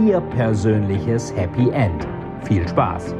Ihr 0.00 0.20
persönliches 0.20 1.32
Happy 1.36 1.70
End. 1.70 2.04
Viel 2.48 2.66
Spaß! 2.66 3.14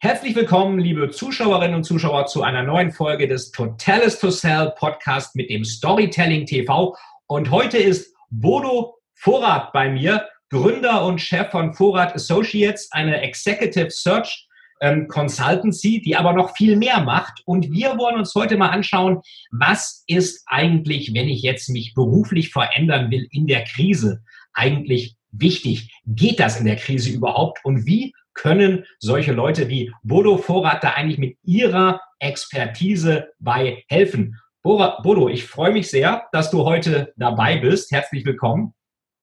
Herzlich 0.00 0.36
willkommen, 0.36 0.78
liebe 0.78 1.10
Zuschauerinnen 1.10 1.74
und 1.74 1.82
Zuschauer, 1.82 2.26
zu 2.26 2.44
einer 2.44 2.62
neuen 2.62 2.92
Folge 2.92 3.26
des 3.26 3.50
Totalis 3.50 4.20
to 4.20 4.30
Sell 4.30 4.72
Podcast 4.78 5.34
mit 5.34 5.50
dem 5.50 5.64
Storytelling 5.64 6.46
TV. 6.46 6.96
Und 7.26 7.50
heute 7.50 7.78
ist 7.78 8.14
Bodo 8.30 8.94
Vorrat 9.14 9.72
bei 9.72 9.90
mir, 9.90 10.28
Gründer 10.50 11.04
und 11.04 11.20
Chef 11.20 11.50
von 11.50 11.74
Vorrat 11.74 12.14
Associates, 12.14 12.88
eine 12.92 13.20
Executive 13.22 13.90
Search 13.90 14.45
ähm, 14.80 15.08
Consultancy, 15.08 16.00
die 16.00 16.16
aber 16.16 16.32
noch 16.32 16.56
viel 16.56 16.76
mehr 16.76 17.00
macht. 17.00 17.42
Und 17.44 17.70
wir 17.70 17.98
wollen 17.98 18.16
uns 18.16 18.34
heute 18.34 18.56
mal 18.56 18.68
anschauen, 18.68 19.20
was 19.50 20.04
ist 20.06 20.44
eigentlich, 20.46 21.14
wenn 21.14 21.28
ich 21.28 21.42
jetzt 21.42 21.68
mich 21.70 21.94
beruflich 21.94 22.50
verändern 22.50 23.10
will 23.10 23.26
in 23.30 23.46
der 23.46 23.64
Krise, 23.64 24.22
eigentlich 24.52 25.16
wichtig? 25.30 25.92
Geht 26.06 26.40
das 26.40 26.58
in 26.58 26.66
der 26.66 26.76
Krise 26.76 27.10
überhaupt? 27.10 27.64
Und 27.64 27.86
wie 27.86 28.14
können 28.34 28.84
solche 28.98 29.32
Leute 29.32 29.68
wie 29.68 29.92
Bodo 30.02 30.36
Vorrat 30.36 30.84
da 30.84 30.90
eigentlich 30.90 31.18
mit 31.18 31.38
ihrer 31.42 32.00
Expertise 32.18 33.28
bei 33.38 33.84
helfen? 33.88 34.38
Bodo, 34.62 35.28
ich 35.28 35.44
freue 35.44 35.72
mich 35.72 35.88
sehr, 35.88 36.24
dass 36.32 36.50
du 36.50 36.64
heute 36.64 37.12
dabei 37.16 37.58
bist. 37.58 37.92
Herzlich 37.92 38.24
willkommen. 38.24 38.74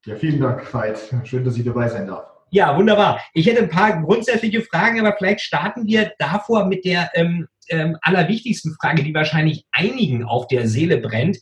Ja, 0.06 0.16
vielen 0.16 0.40
Dank, 0.40 0.73
Veit. 0.73 1.00
Schön, 1.26 1.44
dass 1.44 1.58
ich 1.58 1.66
dabei 1.66 1.90
sein 1.90 2.08
darf. 2.08 2.33
Ja, 2.54 2.78
wunderbar. 2.78 3.20
Ich 3.34 3.48
hätte 3.48 3.64
ein 3.64 3.70
paar 3.70 4.00
grundsätzliche 4.04 4.62
Fragen, 4.62 5.00
aber 5.00 5.18
vielleicht 5.18 5.42
starten 5.42 5.88
wir 5.88 6.14
davor 6.20 6.68
mit 6.68 6.86
der 6.86 7.10
ähm, 7.16 7.48
ähm, 7.68 7.98
allerwichtigsten 8.04 8.76
Frage, 8.80 9.02
die 9.02 9.16
wahrscheinlich 9.16 9.66
einigen 9.72 10.23
auf 10.23 10.45
der 10.48 10.68
Seele 10.68 10.98
brennt. 10.98 11.40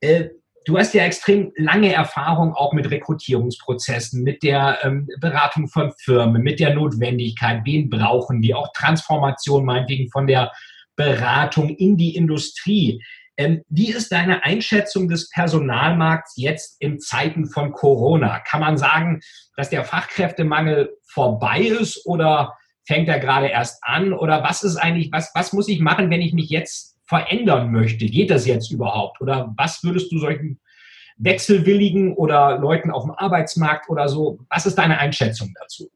Äh, 0.00 0.30
Du 0.64 0.76
hast 0.76 0.92
ja 0.92 1.04
extrem 1.04 1.50
lange 1.56 1.94
Erfahrung 1.94 2.52
auch 2.52 2.74
mit 2.74 2.90
Rekrutierungsprozessen, 2.90 4.22
mit 4.22 4.42
der 4.42 4.78
ähm, 4.82 5.08
Beratung 5.18 5.66
von 5.66 5.92
Firmen, 5.96 6.42
mit 6.42 6.60
der 6.60 6.74
Notwendigkeit, 6.74 7.62
wen 7.64 7.88
brauchen 7.88 8.42
die, 8.42 8.52
auch 8.52 8.70
Transformation 8.74 9.64
meinetwegen 9.64 10.10
von 10.10 10.26
der 10.26 10.52
Beratung 10.94 11.70
in 11.70 11.96
die 11.96 12.14
Industrie. 12.14 13.02
Ähm, 13.38 13.62
wie 13.68 13.92
ist 13.92 14.10
deine 14.12 14.44
Einschätzung 14.44 15.08
des 15.08 15.30
Personalmarkts 15.30 16.34
jetzt 16.36 16.76
in 16.80 16.98
Zeiten 16.98 17.46
von 17.46 17.72
Corona? 17.72 18.40
Kann 18.40 18.60
man 18.60 18.76
sagen, 18.76 19.20
dass 19.56 19.70
der 19.70 19.84
Fachkräftemangel 19.84 20.90
vorbei 21.06 21.60
ist 21.60 22.04
oder 22.04 22.54
fängt 22.84 23.08
er 23.08 23.20
gerade 23.20 23.46
erst 23.46 23.78
an? 23.82 24.12
Oder 24.12 24.42
was 24.42 24.64
ist 24.64 24.76
eigentlich, 24.76 25.10
was, 25.12 25.30
was 25.34 25.52
muss 25.52 25.68
ich 25.68 25.80
machen, 25.80 26.10
wenn 26.10 26.20
ich 26.20 26.34
mich 26.34 26.50
jetzt 26.50 26.98
verändern 27.06 27.72
möchte. 27.72 28.06
Geht 28.06 28.30
das 28.30 28.46
jetzt 28.46 28.70
überhaupt? 28.70 29.20
Oder 29.20 29.54
was 29.56 29.82
würdest 29.82 30.12
du 30.12 30.18
solchen 30.18 30.60
Wechselwilligen 31.16 32.14
oder 32.14 32.58
Leuten 32.58 32.90
auf 32.90 33.04
dem 33.04 33.12
Arbeitsmarkt 33.12 33.88
oder 33.88 34.08
so, 34.08 34.38
was 34.50 34.66
ist 34.66 34.76
deine 34.76 34.98
Einschätzung 34.98 35.52
dazu? 35.58 35.90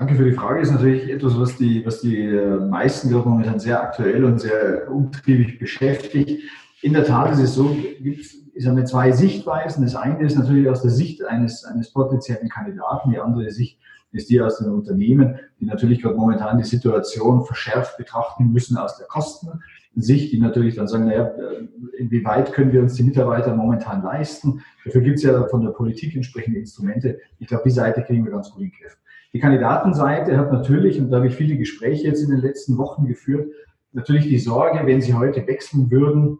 Danke 0.00 0.14
für 0.14 0.24
die 0.24 0.32
Frage. 0.32 0.62
Ist 0.62 0.70
natürlich 0.70 1.10
etwas, 1.10 1.38
was 1.38 1.58
die, 1.58 1.84
was 1.84 2.00
die 2.00 2.24
äh, 2.24 2.56
meisten, 2.56 3.10
ich, 3.10 3.24
momentan 3.26 3.60
sehr 3.60 3.82
aktuell 3.82 4.24
und 4.24 4.40
sehr 4.40 4.90
umtriebig 4.90 5.58
beschäftigt. 5.58 6.42
In 6.80 6.94
der 6.94 7.04
Tat 7.04 7.34
ist 7.34 7.40
es 7.40 7.54
so, 7.54 7.76
gibt 8.00 8.24
es 8.54 8.66
eine 8.66 8.84
zwei 8.84 9.12
Sichtweisen. 9.12 9.84
Das 9.84 9.96
eine 9.96 10.24
ist 10.24 10.38
natürlich 10.38 10.70
aus 10.70 10.80
der 10.80 10.90
Sicht 10.90 11.22
eines, 11.26 11.66
eines 11.66 11.92
potenziellen 11.92 12.48
Kandidaten, 12.48 13.10
die 13.10 13.18
andere 13.18 13.50
Sicht 13.50 13.78
ist 14.10 14.30
die 14.30 14.40
aus 14.40 14.56
den 14.56 14.70
Unternehmen, 14.70 15.38
die 15.60 15.66
natürlich 15.66 16.00
gerade 16.00 16.16
momentan 16.16 16.56
die 16.56 16.64
Situation 16.64 17.44
verschärft 17.44 17.98
betrachten 17.98 18.50
müssen 18.50 18.78
aus 18.78 18.96
der 18.96 19.06
Kostensicht, 19.06 20.32
die 20.32 20.40
natürlich 20.40 20.76
dann 20.76 20.88
sagen, 20.88 21.08
naja, 21.08 21.30
inwieweit 21.98 22.54
können 22.54 22.72
wir 22.72 22.80
uns 22.80 22.94
die 22.94 23.02
Mitarbeiter 23.02 23.54
momentan 23.54 24.02
leisten? 24.02 24.62
Dafür 24.82 25.02
gibt 25.02 25.18
es 25.18 25.24
ja 25.24 25.46
von 25.48 25.62
der 25.62 25.72
Politik 25.72 26.16
entsprechende 26.16 26.58
Instrumente. 26.58 27.18
Ich 27.38 27.48
glaube, 27.48 27.64
die 27.66 27.70
Seite 27.70 28.02
kriegen 28.02 28.24
wir 28.24 28.32
ganz 28.32 28.50
gut 28.50 28.62
in 28.62 28.70
den 28.70 28.80
Griff. 28.80 28.96
Die 29.32 29.38
Kandidatenseite 29.38 30.36
hat 30.36 30.52
natürlich, 30.52 31.00
und 31.00 31.10
da 31.10 31.18
habe 31.18 31.28
ich 31.28 31.36
viele 31.36 31.56
Gespräche 31.56 32.08
jetzt 32.08 32.22
in 32.22 32.30
den 32.30 32.40
letzten 32.40 32.78
Wochen 32.78 33.06
geführt, 33.06 33.52
natürlich 33.92 34.26
die 34.26 34.38
Sorge, 34.38 34.86
wenn 34.86 35.00
sie 35.00 35.14
heute 35.14 35.46
wechseln 35.46 35.90
würden, 35.90 36.38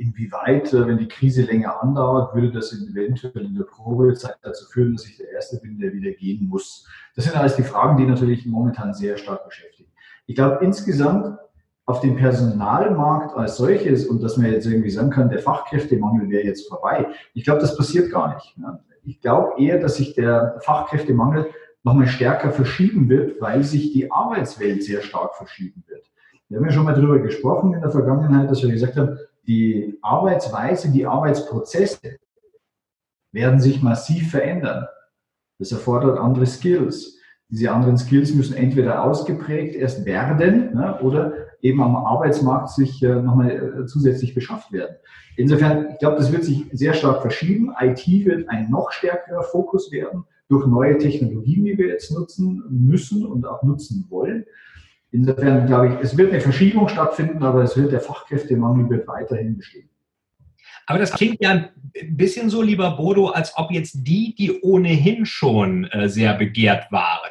inwieweit, 0.00 0.72
äh, 0.72 0.86
wenn 0.86 0.98
die 0.98 1.08
Krise 1.08 1.42
länger 1.42 1.82
andauert, 1.82 2.34
würde 2.34 2.50
das 2.50 2.72
eventuell 2.72 3.44
in 3.44 3.54
der 3.54 3.64
Probezeit 3.64 4.36
dazu 4.42 4.66
führen, 4.70 4.94
dass 4.94 5.06
ich 5.06 5.18
der 5.18 5.30
Erste 5.30 5.58
bin, 5.60 5.78
der 5.78 5.92
wieder 5.92 6.12
gehen 6.12 6.48
muss? 6.48 6.86
Das 7.14 7.26
sind 7.26 7.36
alles 7.36 7.56
die 7.56 7.62
Fragen, 7.62 7.98
die 7.98 8.06
natürlich 8.06 8.46
momentan 8.46 8.94
sehr 8.94 9.18
stark 9.18 9.44
beschäftigen. 9.44 9.90
Ich 10.26 10.36
glaube, 10.36 10.64
insgesamt 10.64 11.38
auf 11.84 12.00
dem 12.00 12.16
Personalmarkt 12.16 13.36
als 13.36 13.56
solches 13.56 14.06
und 14.06 14.22
dass 14.22 14.36
man 14.36 14.50
jetzt 14.50 14.64
irgendwie 14.64 14.90
sagen 14.90 15.10
kann, 15.10 15.28
der 15.28 15.40
Fachkräftemangel 15.40 16.30
wäre 16.30 16.44
jetzt 16.44 16.68
vorbei. 16.68 17.08
Ich 17.34 17.44
glaube, 17.44 17.60
das 17.60 17.76
passiert 17.76 18.10
gar 18.10 18.34
nicht. 18.34 18.56
Ich 19.04 19.20
glaube 19.20 19.60
eher, 19.60 19.80
dass 19.80 19.96
sich 19.96 20.14
der 20.14 20.60
Fachkräftemangel 20.60 21.46
nochmal 21.82 22.08
stärker 22.08 22.52
verschieben 22.52 23.08
wird, 23.08 23.40
weil 23.40 23.62
sich 23.64 23.92
die 23.92 24.10
Arbeitswelt 24.10 24.84
sehr 24.84 25.02
stark 25.02 25.36
verschieben 25.36 25.82
wird. 25.86 26.04
Wir 26.48 26.58
haben 26.58 26.66
ja 26.66 26.72
schon 26.72 26.84
mal 26.84 26.94
darüber 26.94 27.18
gesprochen 27.20 27.74
in 27.74 27.80
der 27.80 27.90
Vergangenheit, 27.90 28.50
dass 28.50 28.62
wir 28.62 28.70
gesagt 28.70 28.96
haben, 28.96 29.18
die 29.46 29.98
Arbeitsweise, 30.02 30.90
die 30.90 31.06
Arbeitsprozesse 31.06 32.18
werden 33.32 33.60
sich 33.60 33.82
massiv 33.82 34.30
verändern. 34.30 34.86
Das 35.58 35.72
erfordert 35.72 36.18
andere 36.18 36.46
Skills. 36.46 37.16
Diese 37.48 37.70
anderen 37.70 37.98
Skills 37.98 38.34
müssen 38.34 38.56
entweder 38.56 39.02
ausgeprägt 39.04 39.74
erst 39.74 40.04
werden 40.04 40.74
ne, 40.74 40.98
oder 41.00 41.32
eben 41.62 41.82
am 41.82 41.96
Arbeitsmarkt 41.96 42.70
sich 42.70 43.02
äh, 43.02 43.14
nochmal 43.14 43.50
äh, 43.50 43.86
zusätzlich 43.86 44.34
beschafft 44.34 44.72
werden. 44.72 44.96
Insofern, 45.36 45.90
ich 45.90 45.98
glaube, 45.98 46.16
das 46.16 46.32
wird 46.32 46.44
sich 46.44 46.66
sehr 46.72 46.94
stark 46.94 47.22
verschieben. 47.22 47.72
IT 47.80 48.06
wird 48.06 48.48
ein 48.48 48.70
noch 48.70 48.92
stärkerer 48.92 49.42
Fokus 49.42 49.90
werden 49.90 50.24
durch 50.50 50.66
neue 50.66 50.98
Technologien, 50.98 51.64
die 51.64 51.78
wir 51.78 51.86
jetzt 51.88 52.10
nutzen 52.12 52.62
müssen 52.68 53.24
und 53.24 53.46
auch 53.46 53.62
nutzen 53.62 54.06
wollen. 54.10 54.44
Insofern 55.12 55.66
glaube 55.66 55.88
ich, 55.88 55.94
es 56.02 56.16
wird 56.16 56.32
eine 56.32 56.40
Verschiebung 56.40 56.88
stattfinden, 56.88 57.42
aber 57.42 57.62
es 57.62 57.76
wird 57.76 57.92
der 57.92 58.00
Fachkräftemangel 58.00 58.90
wird 58.90 59.08
weiterhin 59.08 59.56
bestehen. 59.56 59.88
Aber 60.86 60.98
das 60.98 61.12
klingt 61.12 61.38
ja 61.40 61.50
ein 61.50 62.16
bisschen 62.16 62.50
so, 62.50 62.62
lieber 62.62 62.96
Bodo, 62.96 63.28
als 63.28 63.56
ob 63.56 63.70
jetzt 63.70 63.98
die, 64.02 64.34
die 64.36 64.60
ohnehin 64.60 65.24
schon 65.24 65.84
äh, 65.84 66.08
sehr 66.08 66.34
begehrt 66.34 66.90
waren, 66.90 67.30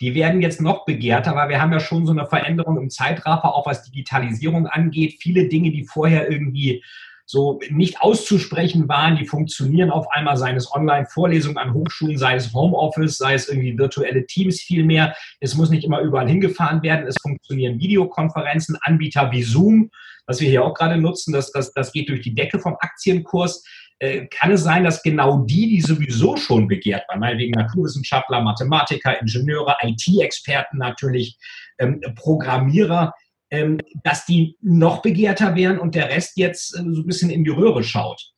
die 0.00 0.14
werden 0.14 0.42
jetzt 0.42 0.60
noch 0.60 0.84
begehrter, 0.84 1.34
weil 1.34 1.48
wir 1.48 1.60
haben 1.60 1.72
ja 1.72 1.80
schon 1.80 2.06
so 2.06 2.12
eine 2.12 2.26
Veränderung 2.26 2.76
im 2.78 2.90
Zeitraffer, 2.90 3.54
auch 3.54 3.66
was 3.66 3.82
Digitalisierung 3.84 4.66
angeht. 4.66 5.16
Viele 5.20 5.48
Dinge, 5.48 5.70
die 5.70 5.84
vorher 5.84 6.30
irgendwie 6.30 6.82
so 7.30 7.60
nicht 7.68 8.00
auszusprechen 8.00 8.88
waren, 8.88 9.16
die 9.16 9.26
funktionieren 9.26 9.90
auf 9.90 10.10
einmal, 10.12 10.38
seien 10.38 10.56
es 10.56 10.72
Online-Vorlesungen 10.72 11.58
an 11.58 11.74
Hochschulen, 11.74 12.16
sei 12.16 12.36
es 12.36 12.54
Homeoffice, 12.54 13.18
sei 13.18 13.34
es 13.34 13.50
irgendwie 13.50 13.76
virtuelle 13.76 14.24
Teams 14.24 14.62
viel 14.62 14.82
mehr. 14.82 15.14
Es 15.38 15.54
muss 15.54 15.68
nicht 15.68 15.84
immer 15.84 16.00
überall 16.00 16.26
hingefahren 16.26 16.82
werden. 16.82 17.06
Es 17.06 17.16
funktionieren 17.20 17.78
Videokonferenzen, 17.78 18.78
Anbieter 18.80 19.30
wie 19.30 19.42
Zoom, 19.42 19.90
was 20.26 20.40
wir 20.40 20.48
hier 20.48 20.64
auch 20.64 20.72
gerade 20.72 20.96
nutzen, 20.96 21.34
das, 21.34 21.52
das, 21.52 21.74
das 21.74 21.92
geht 21.92 22.08
durch 22.08 22.22
die 22.22 22.34
Decke 22.34 22.58
vom 22.58 22.76
Aktienkurs. 22.80 23.62
Äh, 23.98 24.26
kann 24.28 24.50
es 24.52 24.62
sein, 24.62 24.84
dass 24.84 25.02
genau 25.02 25.40
die, 25.40 25.68
die 25.68 25.82
sowieso 25.82 26.34
schon 26.38 26.66
begehrt 26.66 27.04
waren, 27.08 27.20
meinetwegen 27.20 27.52
Naturwissenschaftler, 27.52 28.40
Mathematiker, 28.40 29.20
Ingenieure, 29.20 29.76
IT-Experten 29.82 30.78
natürlich, 30.78 31.36
ähm, 31.78 32.00
Programmierer, 32.14 33.12
ähm, 33.50 33.78
dass 34.02 34.26
die 34.26 34.56
noch 34.60 35.02
begehrter 35.02 35.54
wären 35.54 35.78
und 35.78 35.94
der 35.94 36.08
Rest 36.10 36.36
jetzt 36.36 36.74
äh, 36.74 36.82
so 36.90 37.02
ein 37.02 37.06
bisschen 37.06 37.30
in 37.30 37.44
die 37.44 37.50
Röhre 37.50 37.82
schaut? 37.82 38.32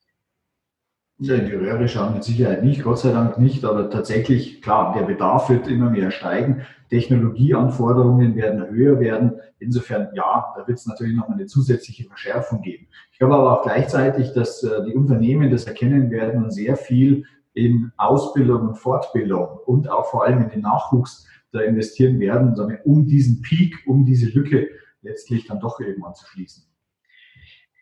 Ja, 1.22 1.34
in 1.34 1.46
die 1.46 1.54
Röhre 1.54 1.86
schauen 1.86 2.14
mit 2.14 2.24
Sicherheit 2.24 2.64
nicht, 2.64 2.82
Gott 2.82 2.98
sei 2.98 3.12
Dank 3.12 3.38
nicht, 3.38 3.64
aber 3.66 3.90
tatsächlich, 3.90 4.62
klar, 4.62 4.94
der 4.96 5.04
Bedarf 5.04 5.50
wird 5.50 5.68
immer 5.68 5.90
mehr 5.90 6.10
steigen. 6.10 6.62
Technologieanforderungen 6.88 8.36
werden 8.36 8.66
höher 8.70 8.98
werden. 9.00 9.38
Insofern, 9.58 10.08
ja, 10.14 10.46
da 10.56 10.66
wird 10.66 10.78
es 10.78 10.86
natürlich 10.86 11.14
noch 11.14 11.28
eine 11.28 11.44
zusätzliche 11.44 12.04
Verschärfung 12.04 12.62
geben. 12.62 12.86
Ich 13.12 13.18
glaube 13.18 13.34
aber 13.34 13.60
auch 13.60 13.62
gleichzeitig, 13.62 14.32
dass 14.32 14.62
äh, 14.62 14.84
die 14.86 14.94
Unternehmen 14.94 15.50
das 15.50 15.64
erkennen 15.64 16.10
werden 16.10 16.42
und 16.42 16.52
sehr 16.52 16.76
viel 16.76 17.24
in 17.52 17.92
Ausbildung 17.98 18.68
und 18.68 18.76
Fortbildung 18.76 19.58
und 19.66 19.90
auch 19.90 20.06
vor 20.06 20.24
allem 20.24 20.42
in 20.44 20.48
den 20.48 20.62
Nachwuchs 20.62 21.26
da 21.52 21.60
investieren 21.60 22.18
werden, 22.18 22.54
um 22.84 23.06
diesen 23.06 23.42
Peak, 23.42 23.76
um 23.86 24.06
diese 24.06 24.30
Lücke 24.30 24.68
letztlich 25.02 25.46
dann 25.46 25.60
doch 25.60 25.80
irgendwann 25.80 26.14
zu 26.14 26.26
schließen. 26.26 26.64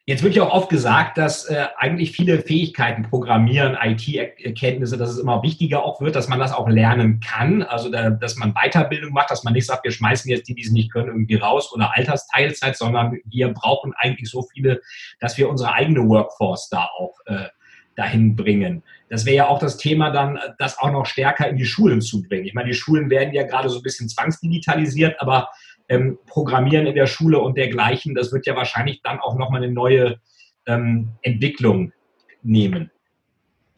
Jetzt 0.08 0.22
wird 0.22 0.34
ja 0.34 0.44
auch 0.44 0.54
oft 0.54 0.70
gesagt, 0.70 1.18
dass 1.18 1.44
äh, 1.50 1.66
eigentlich 1.76 2.12
viele 2.12 2.38
Fähigkeiten, 2.38 3.02
Programmieren, 3.02 3.76
IT-Erkenntnisse, 3.78 4.96
dass 4.96 5.10
es 5.10 5.18
immer 5.18 5.42
wichtiger 5.42 5.84
auch 5.84 6.00
wird, 6.00 6.16
dass 6.16 6.28
man 6.28 6.38
das 6.38 6.54
auch 6.54 6.66
lernen 6.66 7.20
kann. 7.20 7.62
Also, 7.62 7.90
da, 7.90 8.08
dass 8.08 8.36
man 8.36 8.54
Weiterbildung 8.54 9.12
macht, 9.12 9.30
dass 9.30 9.44
man 9.44 9.52
nicht 9.52 9.66
sagt, 9.66 9.84
wir 9.84 9.90
schmeißen 9.90 10.30
jetzt 10.30 10.48
die, 10.48 10.54
die 10.54 10.62
es 10.62 10.70
nicht 10.70 10.90
können, 10.90 11.08
irgendwie 11.08 11.34
raus 11.34 11.70
oder 11.74 11.94
Altersteilzeit, 11.94 12.78
sondern 12.78 13.18
wir 13.26 13.48
brauchen 13.48 13.92
eigentlich 13.98 14.30
so 14.30 14.46
viele, 14.50 14.80
dass 15.20 15.36
wir 15.36 15.50
unsere 15.50 15.74
eigene 15.74 16.08
Workforce 16.08 16.70
da 16.70 16.88
auch 16.98 17.18
äh, 17.26 17.48
dahin 17.94 18.34
bringen. 18.34 18.82
Das 19.10 19.26
wäre 19.26 19.36
ja 19.36 19.48
auch 19.48 19.58
das 19.58 19.76
Thema 19.76 20.10
dann, 20.10 20.38
das 20.58 20.78
auch 20.78 20.90
noch 20.90 21.04
stärker 21.04 21.50
in 21.50 21.58
die 21.58 21.66
Schulen 21.66 22.00
zu 22.00 22.22
bringen. 22.22 22.46
Ich 22.46 22.54
meine, 22.54 22.70
die 22.70 22.74
Schulen 22.74 23.10
werden 23.10 23.34
ja 23.34 23.42
gerade 23.42 23.68
so 23.68 23.80
ein 23.80 23.82
bisschen 23.82 24.08
zwangsdigitalisiert, 24.08 25.20
aber 25.20 25.50
ähm, 25.88 26.18
Programmieren 26.26 26.86
in 26.86 26.94
der 26.94 27.06
Schule 27.06 27.38
und 27.38 27.56
dergleichen, 27.56 28.14
das 28.14 28.32
wird 28.32 28.46
ja 28.46 28.56
wahrscheinlich 28.56 29.02
dann 29.02 29.18
auch 29.20 29.38
nochmal 29.38 29.62
eine 29.62 29.72
neue 29.72 30.18
ähm, 30.66 31.08
Entwicklung 31.22 31.92
nehmen. 32.42 32.90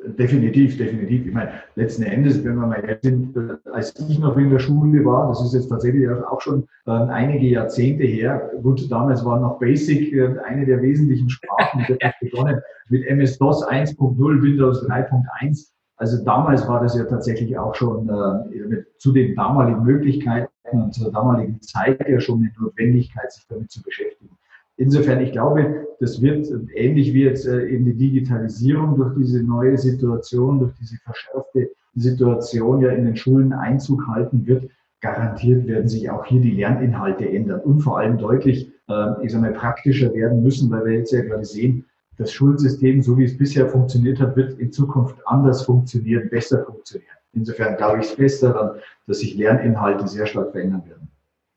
Definitiv, 0.03 0.79
definitiv. 0.79 1.27
Ich 1.27 1.35
meine, 1.35 1.51
letzten 1.75 2.05
Endes, 2.05 2.43
wenn 2.43 2.55
wir 2.57 2.67
mal 2.67 2.83
jetzt 2.89 3.05
sind, 3.05 3.37
als 3.73 3.95
ich 4.09 4.19
noch 4.19 4.37
in 4.39 4.49
der 4.49 4.59
Schule 4.59 5.05
war, 5.05 5.29
das 5.29 5.45
ist 5.45 5.53
jetzt 5.53 5.69
tatsächlich 5.69 6.09
auch 6.09 6.41
schon 6.41 6.67
äh, 6.87 6.91
einige 6.91 7.47
Jahrzehnte 7.47 8.05
her, 8.05 8.51
gut, 8.63 8.91
damals 8.91 9.25
war 9.27 9.39
noch 9.41 9.59
Basic 9.59 10.13
äh, 10.15 10.39
eine 10.47 10.65
der 10.65 10.81
wesentlichen 10.81 11.29
Sprachen, 11.29 11.85
die 11.87 11.95
hat 12.03 12.15
begonnen 12.21 12.61
mit 12.89 13.07
MS-DOS 13.07 13.67
1.0, 13.69 14.43
Windows 14.43 14.89
3.1. 14.89 15.69
Also 15.97 16.25
damals 16.25 16.67
war 16.67 16.81
das 16.81 16.97
ja 16.97 17.05
tatsächlich 17.05 17.59
auch 17.59 17.75
schon 17.75 18.09
äh, 18.09 18.85
zu 18.97 19.13
den 19.13 19.37
damaligen 19.37 19.83
Möglichkeiten 19.83 20.50
und 20.79 20.95
zur 20.95 21.11
damaligen 21.11 21.61
Zeit 21.61 22.07
ja 22.09 22.21
schon 22.21 22.41
eine 22.41 22.53
Notwendigkeit, 22.59 23.33
sich 23.33 23.47
damit 23.49 23.71
zu 23.71 23.83
beschäftigen. 23.83 24.37
Insofern, 24.77 25.21
ich 25.21 25.33
glaube, 25.33 25.87
das 26.01 26.23
wird 26.23 26.49
ähnlich 26.75 27.13
wie 27.13 27.25
jetzt 27.25 27.47
äh, 27.47 27.67
in 27.67 27.85
die 27.85 27.95
Digitalisierung 27.95 28.97
durch 28.97 29.15
diese 29.15 29.43
neue 29.43 29.77
Situation, 29.77 30.59
durch 30.59 30.73
diese 30.81 30.97
verschärfte 31.05 31.71
Situation 31.95 32.81
ja 32.81 32.91
in 32.91 33.05
den 33.05 33.17
Schulen 33.17 33.53
Einzug 33.53 34.07
halten 34.07 34.47
wird, 34.47 34.71
garantiert 35.03 35.67
werden 35.67 35.89
sich 35.89 36.11
auch 36.11 36.25
hier 36.25 36.41
die 36.41 36.53
Lerninhalte 36.53 37.29
ändern 37.29 37.61
und 37.61 37.81
vor 37.81 37.99
allem 37.99 38.17
deutlich, 38.17 38.73
äh, 38.89 39.25
ich 39.25 39.33
sage 39.33 39.43
mal, 39.43 39.53
praktischer 39.53 40.15
werden 40.15 40.43
müssen, 40.43 40.71
weil 40.71 40.87
wir 40.87 40.95
jetzt 40.95 41.13
ja 41.13 41.23
gerade 41.23 41.45
sehen, 41.45 41.85
das 42.17 42.33
Schulsystem, 42.33 43.03
so 43.03 43.17
wie 43.17 43.25
es 43.25 43.37
bisher 43.37 43.69
funktioniert 43.69 44.21
hat, 44.21 44.37
wird 44.37 44.59
in 44.59 44.73
Zukunft 44.73 45.17
anders 45.27 45.63
funktionieren, 45.63 46.29
besser 46.31 46.65
funktionieren. 46.65 47.17
Insofern 47.33 47.77
glaube 47.77 48.01
ich 48.01 48.07
fest 48.07 48.43
daran, 48.43 48.81
dass 49.07 49.21
sich 49.21 49.35
Lerninhalte 49.35 50.07
sehr 50.09 50.27
stark 50.27 50.53
verändern 50.53 50.85
werden. 50.87 51.09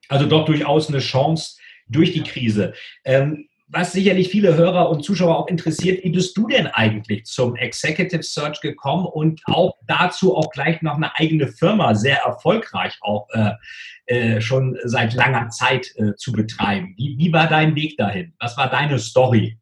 Also 0.09 0.27
doch 0.27 0.45
durchaus 0.45 0.89
eine 0.89 0.99
Chance 0.99 1.57
durch 1.87 2.13
die 2.13 2.23
Krise. 2.23 2.73
Ähm, 3.03 3.47
was 3.67 3.91
sicherlich 3.91 4.29
viele 4.29 4.55
Hörer 4.55 4.89
und 4.89 5.03
Zuschauer 5.03 5.37
auch 5.37 5.47
interessiert, 5.47 6.03
wie 6.03 6.11
bist 6.11 6.37
du 6.37 6.47
denn 6.47 6.67
eigentlich 6.67 7.25
zum 7.25 7.55
Executive 7.55 8.21
Search 8.21 8.61
gekommen 8.61 9.05
und 9.05 9.41
auch 9.45 9.73
dazu 9.87 10.35
auch 10.35 10.51
gleich 10.51 10.81
noch 10.83 10.95
eine 10.95 11.17
eigene 11.17 11.47
Firma, 11.47 11.95
sehr 11.95 12.19
erfolgreich 12.19 12.95
auch 13.01 13.27
äh, 13.31 13.53
äh, 14.05 14.41
schon 14.41 14.77
seit 14.83 15.13
langer 15.15 15.49
Zeit 15.49 15.91
äh, 15.95 16.13
zu 16.15 16.33
betreiben? 16.33 16.93
Wie, 16.97 17.17
wie 17.17 17.33
war 17.33 17.47
dein 17.47 17.75
Weg 17.75 17.97
dahin? 17.97 18.33
Was 18.39 18.55
war 18.57 18.69
deine 18.69 18.99
Story? 18.99 19.57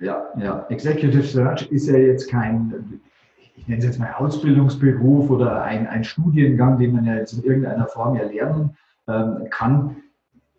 Ja, 0.00 0.24
ja. 0.38 0.66
Executive 0.70 1.24
Search 1.24 1.70
ist 1.70 1.88
ja 1.88 1.98
jetzt 1.98 2.30
kein, 2.30 3.00
ich 3.56 3.68
nenne 3.68 3.78
es 3.78 3.84
jetzt 3.84 3.98
mal 3.98 4.12
Ausbildungsberuf 4.12 5.30
oder 5.30 5.62
ein, 5.62 5.86
ein 5.86 6.04
Studiengang, 6.04 6.78
den 6.78 6.92
man 6.92 7.04
ja 7.04 7.14
jetzt 7.16 7.32
in 7.34 7.44
irgendeiner 7.44 7.86
Form 7.86 8.16
ja 8.16 8.24
lernen 8.24 8.76
ähm, 9.06 9.48
kann. 9.50 9.96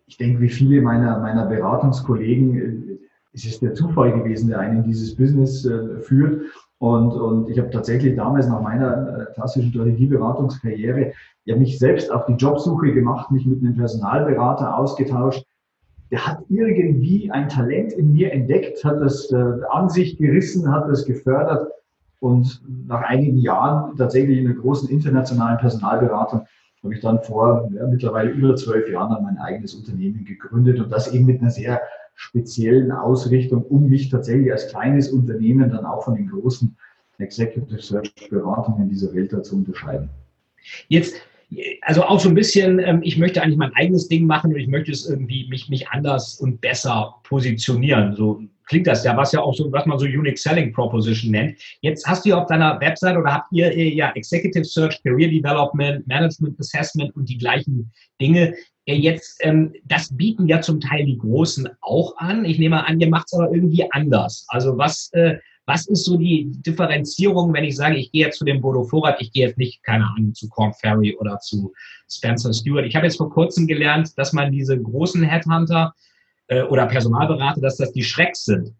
Ich 0.06 0.16
denke, 0.16 0.40
wie 0.40 0.48
viele 0.48 0.80
meiner, 0.82 1.18
meiner 1.20 1.46
Beratungskollegen 1.46 2.56
äh, 2.56 2.98
ist 3.32 3.44
es 3.44 3.60
der 3.60 3.74
Zufall 3.74 4.12
gewesen, 4.12 4.48
der 4.48 4.60
einen 4.60 4.78
in 4.78 4.84
dieses 4.84 5.14
Business 5.14 5.64
äh, 5.66 6.00
führt. 6.00 6.42
Und, 6.78 7.12
und 7.12 7.48
ich 7.48 7.58
habe 7.58 7.70
tatsächlich 7.70 8.16
damals 8.16 8.48
nach 8.48 8.60
meiner 8.60 9.28
äh, 9.28 9.34
klassischen 9.34 9.70
Strategieberatungskarriere 9.70 11.12
ja 11.44 11.56
mich 11.56 11.78
selbst 11.78 12.10
auf 12.10 12.26
die 12.26 12.34
Jobsuche 12.34 12.92
gemacht, 12.92 13.30
mich 13.30 13.46
mit 13.46 13.60
einem 13.60 13.76
Personalberater 13.76 14.76
ausgetauscht, 14.76 15.44
der 16.10 16.26
hat 16.26 16.38
irgendwie 16.48 17.30
ein 17.32 17.48
Talent 17.48 17.92
in 17.92 18.12
mir 18.12 18.32
entdeckt, 18.32 18.84
hat 18.84 19.00
das 19.00 19.30
äh, 19.32 19.36
an 19.70 19.88
sich 19.88 20.18
gerissen, 20.18 20.70
hat 20.70 20.88
das 20.88 21.04
gefördert 21.04 21.68
und 22.20 22.62
nach 22.86 23.02
einigen 23.02 23.38
Jahren 23.38 23.96
tatsächlich 23.96 24.38
in 24.38 24.46
einer 24.46 24.56
großen 24.56 24.88
internationalen 24.88 25.58
Personalberatung 25.58 26.46
habe 26.82 26.94
ich 26.94 27.00
dann 27.00 27.22
vor 27.22 27.68
ja, 27.74 27.86
mittlerweile 27.86 28.30
über 28.30 28.54
zwölf 28.56 28.88
Jahren 28.88 29.12
dann 29.12 29.22
mein 29.24 29.38
eigenes 29.38 29.74
Unternehmen 29.74 30.24
gegründet 30.24 30.78
und 30.80 30.90
das 30.90 31.12
eben 31.12 31.26
mit 31.26 31.40
einer 31.40 31.50
sehr 31.50 31.80
speziellen 32.14 32.92
Ausrichtung, 32.92 33.62
um 33.64 33.88
mich 33.88 34.08
tatsächlich 34.08 34.50
als 34.50 34.68
kleines 34.68 35.10
Unternehmen 35.10 35.70
dann 35.70 35.84
auch 35.84 36.04
von 36.04 36.14
den 36.14 36.28
großen 36.28 36.76
Executive 37.18 37.82
Search 37.82 38.12
Beratungen 38.30 38.88
dieser 38.88 39.12
Welt 39.14 39.34
zu 39.44 39.56
unterscheiden. 39.56 40.08
Jetzt 40.88 41.16
also 41.82 42.02
auch 42.02 42.20
so 42.20 42.28
ein 42.28 42.34
bisschen, 42.34 42.78
ähm, 42.80 43.00
ich 43.02 43.18
möchte 43.18 43.42
eigentlich 43.42 43.56
mein 43.56 43.74
eigenes 43.74 44.08
Ding 44.08 44.26
machen 44.26 44.52
und 44.52 44.58
ich 44.58 44.68
möchte 44.68 44.90
es 44.90 45.08
irgendwie 45.08 45.48
mich, 45.48 45.68
mich 45.68 45.88
anders 45.88 46.40
und 46.40 46.60
besser 46.60 47.14
positionieren. 47.22 48.14
So 48.16 48.42
klingt 48.66 48.86
das 48.86 49.04
ja, 49.04 49.16
was 49.16 49.32
ja 49.32 49.40
auch 49.40 49.54
so, 49.54 49.70
was 49.70 49.86
man 49.86 49.98
so 49.98 50.06
Unique 50.06 50.38
Selling 50.38 50.72
Proposition 50.72 51.30
nennt. 51.30 51.58
Jetzt 51.80 52.06
hast 52.06 52.24
du 52.24 52.30
ja 52.30 52.42
auf 52.42 52.46
deiner 52.46 52.80
Website 52.80 53.16
oder 53.16 53.32
habt 53.32 53.52
ihr 53.52 53.70
äh, 53.70 53.94
ja 53.94 54.10
Executive 54.14 54.64
Search, 54.64 55.00
Career 55.02 55.28
Development, 55.28 56.06
Management 56.06 56.58
Assessment 56.58 57.14
und 57.14 57.28
die 57.28 57.38
gleichen 57.38 57.92
Dinge. 58.20 58.54
Jetzt, 58.88 59.38
ähm, 59.40 59.72
das 59.84 60.16
bieten 60.16 60.46
ja 60.46 60.60
zum 60.60 60.80
Teil 60.80 61.04
die 61.06 61.18
Großen 61.18 61.68
auch 61.80 62.16
an. 62.18 62.44
Ich 62.44 62.58
nehme 62.58 62.86
an, 62.86 63.00
ihr 63.00 63.08
macht 63.08 63.26
es 63.26 63.34
aber 63.34 63.52
irgendwie 63.52 63.84
anders. 63.92 64.46
Also 64.48 64.78
was, 64.78 65.10
äh, 65.12 65.36
was 65.66 65.86
ist 65.88 66.04
so 66.04 66.16
die 66.16 66.50
Differenzierung, 66.62 67.52
wenn 67.52 67.64
ich 67.64 67.76
sage, 67.76 67.96
ich 67.96 68.12
gehe 68.12 68.26
jetzt 68.26 68.38
zu 68.38 68.44
dem 68.44 68.60
Bodo 68.60 68.84
Vorrat, 68.84 69.20
ich 69.20 69.32
gehe 69.32 69.48
jetzt 69.48 69.58
nicht, 69.58 69.82
keine 69.82 70.04
Ahnung, 70.04 70.32
zu 70.32 70.48
Corn 70.48 70.72
Ferry 70.72 71.16
oder 71.18 71.38
zu 71.40 71.72
Spencer 72.08 72.52
Stewart. 72.52 72.86
Ich 72.86 72.94
habe 72.94 73.06
jetzt 73.06 73.16
vor 73.16 73.30
kurzem 73.30 73.66
gelernt, 73.66 74.16
dass 74.16 74.32
man 74.32 74.52
diese 74.52 74.80
großen 74.80 75.24
Headhunter 75.24 75.92
äh, 76.46 76.62
oder 76.62 76.86
Personalberater, 76.86 77.60
dass 77.60 77.76
das 77.76 77.92
die 77.92 78.04
Schrecks 78.04 78.44
sind. 78.44 78.74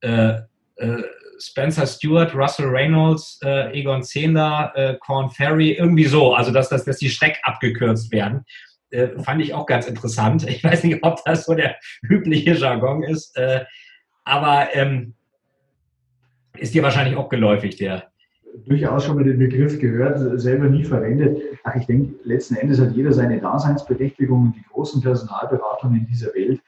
Äh, 0.00 0.38
äh, 0.76 1.02
Spencer 1.38 1.86
Stewart, 1.86 2.34
Russell 2.34 2.68
Reynolds, 2.68 3.38
äh, 3.42 3.78
Egon 3.78 4.02
Zehnder, 4.02 4.72
äh, 4.74 4.96
Corn 5.00 5.28
Ferry, 5.30 5.72
irgendwie 5.72 6.04
so. 6.04 6.32
Also, 6.32 6.52
dass, 6.52 6.68
dass, 6.70 6.84
dass 6.84 6.98
die 6.98 7.10
Schreck 7.10 7.38
abgekürzt 7.42 8.10
werden. 8.12 8.44
Äh, 8.90 9.08
fand 9.22 9.42
ich 9.42 9.52
auch 9.52 9.66
ganz 9.66 9.86
interessant. 9.86 10.48
Ich 10.48 10.64
weiß 10.64 10.84
nicht, 10.84 11.02
ob 11.02 11.22
das 11.24 11.44
so 11.44 11.54
der 11.54 11.76
übliche 12.02 12.54
Jargon 12.54 13.02
ist. 13.02 13.36
Äh, 13.36 13.64
aber 14.24 14.68
ähm, 14.72 15.14
ist 16.58 16.74
dir 16.74 16.82
wahrscheinlich 16.82 17.16
auch 17.16 17.28
geläufig, 17.28 17.76
der. 17.76 18.04
Durchaus 18.66 19.04
schon 19.04 19.16
mal 19.16 19.24
den 19.24 19.38
Begriff 19.38 19.80
gehört, 19.80 20.40
selber 20.40 20.68
nie 20.68 20.84
verwendet. 20.84 21.42
Ach, 21.64 21.74
ich 21.74 21.86
denke, 21.86 22.14
letzten 22.22 22.54
Endes 22.54 22.80
hat 22.80 22.92
jeder 22.92 23.12
seine 23.12 23.40
Daseinsberechtigung 23.40 24.42
und 24.42 24.56
die 24.56 24.62
großen 24.72 25.02
Personalberatungen 25.02 26.06
dieser 26.06 26.32
Welt. 26.34 26.60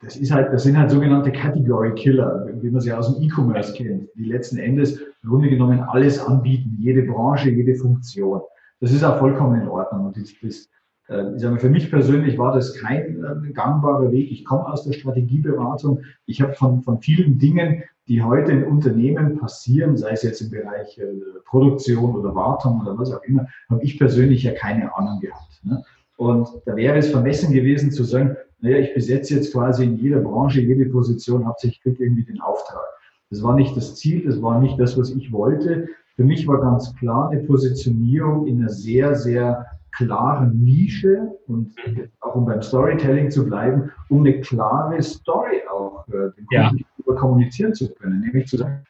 Das, 0.00 0.16
ist 0.16 0.30
halt, 0.30 0.52
das 0.52 0.62
sind 0.62 0.78
halt 0.78 0.90
sogenannte 0.90 1.30
Category 1.30 1.94
Killer, 1.94 2.48
wie 2.60 2.70
man 2.70 2.80
sie 2.80 2.92
aus 2.92 3.14
dem 3.14 3.22
E-Commerce 3.22 3.74
kennt, 3.74 4.08
die 4.14 4.24
letzten 4.24 4.58
Endes 4.58 4.98
im 5.22 5.30
Grunde 5.30 5.50
genommen 5.50 5.80
alles 5.80 6.18
anbieten, 6.18 6.76
jede 6.78 7.02
Branche, 7.02 7.50
jede 7.50 7.74
Funktion. 7.74 8.40
Das 8.80 8.92
ist 8.92 9.04
auch 9.04 9.18
vollkommen 9.18 9.60
in 9.60 9.68
Ordnung. 9.68 10.06
Und 10.06 10.16
das, 10.16 10.30
das, 10.42 10.68
ich 11.08 11.42
sage, 11.42 11.58
für 11.58 11.68
mich 11.68 11.90
persönlich 11.90 12.38
war 12.38 12.54
das 12.54 12.74
kein 12.74 13.22
äh, 13.22 13.52
gangbarer 13.52 14.10
Weg. 14.10 14.30
Ich 14.32 14.44
komme 14.44 14.66
aus 14.66 14.84
der 14.84 14.92
Strategieberatung. 14.92 16.00
Ich 16.26 16.40
habe 16.40 16.54
von, 16.54 16.82
von 16.82 17.00
vielen 17.00 17.38
Dingen 17.38 17.82
die 18.08 18.22
heute 18.22 18.52
in 18.52 18.64
Unternehmen 18.64 19.38
passieren, 19.38 19.96
sei 19.96 20.10
es 20.10 20.22
jetzt 20.22 20.40
im 20.42 20.50
Bereich 20.50 20.98
äh, 20.98 21.06
Produktion 21.46 22.14
oder 22.14 22.34
Wartung 22.34 22.80
oder 22.80 22.98
was 22.98 23.12
auch 23.12 23.22
immer, 23.22 23.46
habe 23.70 23.82
ich 23.82 23.98
persönlich 23.98 24.42
ja 24.42 24.52
keine 24.52 24.94
Ahnung 24.94 25.20
gehabt. 25.20 25.60
Ne? 25.62 25.82
Und 26.16 26.48
da 26.66 26.76
wäre 26.76 26.98
es 26.98 27.10
vermessen 27.10 27.52
gewesen 27.52 27.90
zu 27.90 28.04
sagen, 28.04 28.36
naja, 28.60 28.78
ich 28.78 28.94
besetze 28.94 29.34
jetzt 29.34 29.52
quasi 29.52 29.84
in 29.84 29.96
jeder 29.96 30.20
Branche, 30.20 30.60
jede 30.60 30.86
Position, 30.86 31.46
hauptsächlich 31.46 31.82
kriege 31.82 32.04
irgendwie 32.04 32.24
den 32.24 32.40
Auftrag. 32.40 32.84
Das 33.30 33.42
war 33.42 33.54
nicht 33.54 33.76
das 33.76 33.96
Ziel, 33.96 34.24
das 34.24 34.40
war 34.40 34.60
nicht 34.60 34.78
das, 34.78 34.98
was 34.98 35.10
ich 35.10 35.32
wollte. 35.32 35.88
Für 36.14 36.24
mich 36.24 36.46
war 36.46 36.60
ganz 36.60 36.94
klar 36.94 37.30
eine 37.30 37.42
Positionierung 37.42 38.46
in 38.46 38.60
einer 38.60 38.68
sehr, 38.68 39.16
sehr 39.16 39.66
klaren 39.96 40.62
Nische 40.62 41.30
und 41.46 41.74
auch 42.20 42.34
um 42.34 42.46
beim 42.46 42.62
Storytelling 42.62 43.30
zu 43.30 43.46
bleiben, 43.46 43.90
um 44.08 44.20
eine 44.20 44.40
klare 44.40 45.02
Story 45.02 45.62
auch 45.70 46.06
äh, 46.08 46.30
den 46.36 46.46
Kunden 46.46 46.50
ja 46.50 46.72
darüber 46.98 47.20
kommunizieren 47.20 47.74
zu 47.74 47.92
können, 47.94 48.20
nämlich 48.20 48.46
zu 48.46 48.56
sagen, 48.56 48.84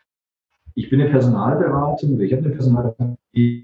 ich 0.74 0.90
bin 0.90 1.00
eine 1.00 1.10
Personalberatung 1.10 2.14
oder 2.14 2.24
ich 2.24 2.32
habe 2.32 2.44
eine 2.44 2.54
Personalberatung, 2.54 3.16
die 3.34 3.62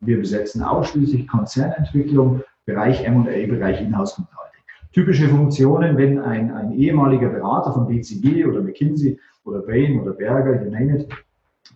wir 0.00 0.18
besetzen 0.18 0.62
ausschließlich 0.62 1.28
Konzernentwicklung, 1.28 2.42
Bereich 2.64 3.04
M&A, 3.04 3.46
Bereich 3.46 3.80
Inhouse 3.80 4.14
Consulting. 4.14 4.62
Typische 4.92 5.28
Funktionen, 5.28 5.96
wenn 5.96 6.18
ein, 6.18 6.52
ein 6.52 6.72
ehemaliger 6.72 7.28
Berater 7.28 7.72
von 7.72 7.86
BCG 7.86 8.44
oder 8.44 8.60
McKinsey 8.60 9.18
oder 9.44 9.60
Bain 9.60 10.00
oder 10.00 10.12
Berger, 10.12 10.62
you 10.62 10.70
name 10.70 10.98
it, 10.98 11.08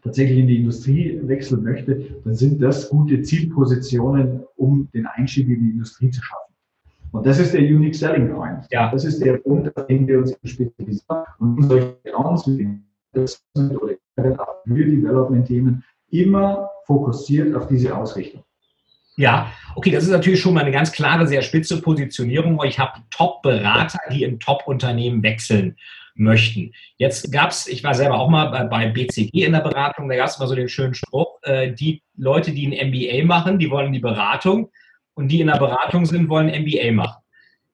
tatsächlich 0.06 0.38
in 0.38 0.46
die 0.46 0.56
Industrie 0.58 1.20
wechseln 1.22 1.62
möchte, 1.62 2.06
dann 2.24 2.34
sind 2.34 2.62
das 2.62 2.88
gute 2.88 3.22
Zielpositionen, 3.22 4.44
um 4.56 4.88
den 4.94 5.06
Einstieg 5.06 5.48
in 5.48 5.64
die 5.64 5.70
Industrie 5.70 6.10
zu 6.10 6.22
schaffen. 6.22 6.54
Und 7.12 7.26
das 7.26 7.38
ist 7.38 7.54
der 7.54 7.60
Unique 7.60 7.94
Selling 7.94 8.32
Point. 8.32 8.66
Ja. 8.70 8.90
Das 8.90 9.04
ist 9.04 9.22
der 9.24 9.38
Punkt, 9.38 9.74
auf 9.76 9.86
den 9.86 10.06
wir 10.06 10.18
uns 10.18 10.36
spezialisieren. 10.44 11.24
Und 11.38 11.62
solche 11.62 11.96
oder 13.14 14.56
für 14.66 14.84
Development-Themen 14.84 15.82
immer 16.10 16.68
fokussiert 16.84 17.54
auf 17.54 17.66
diese 17.68 17.96
Ausrichtung. 17.96 18.42
Ja, 19.16 19.50
okay, 19.74 19.90
das 19.90 20.04
ist 20.04 20.10
natürlich 20.10 20.40
schon 20.40 20.52
mal 20.52 20.60
eine 20.60 20.72
ganz 20.72 20.92
klare, 20.92 21.26
sehr 21.26 21.40
spitze 21.40 21.80
Positionierung. 21.80 22.60
Ich 22.64 22.78
habe 22.78 23.00
Top-Berater, 23.10 23.98
die 24.12 24.24
in 24.24 24.38
Top-Unternehmen 24.38 25.22
wechseln 25.22 25.76
möchten. 26.16 26.72
Jetzt 26.96 27.30
gab 27.32 27.50
es, 27.50 27.66
ich 27.66 27.84
war 27.84 27.94
selber 27.94 28.18
auch 28.18 28.28
mal 28.28 28.46
bei, 28.46 28.64
bei 28.64 28.88
BCG 28.88 29.44
in 29.44 29.52
der 29.52 29.60
Beratung, 29.60 30.08
da 30.08 30.16
gab 30.16 30.28
es 30.28 30.38
mal 30.38 30.46
so 30.46 30.54
den 30.54 30.68
schönen 30.68 30.94
Spruch, 30.94 31.38
äh, 31.42 31.72
die 31.72 32.02
Leute, 32.16 32.52
die 32.52 32.66
ein 32.66 32.90
MBA 32.90 33.24
machen, 33.24 33.58
die 33.58 33.70
wollen 33.70 33.92
die 33.92 34.00
Beratung 34.00 34.70
und 35.14 35.28
die 35.28 35.40
in 35.40 35.48
der 35.48 35.58
Beratung 35.58 36.06
sind, 36.06 36.28
wollen 36.28 36.48
MBA 36.48 36.92
machen. 36.92 37.22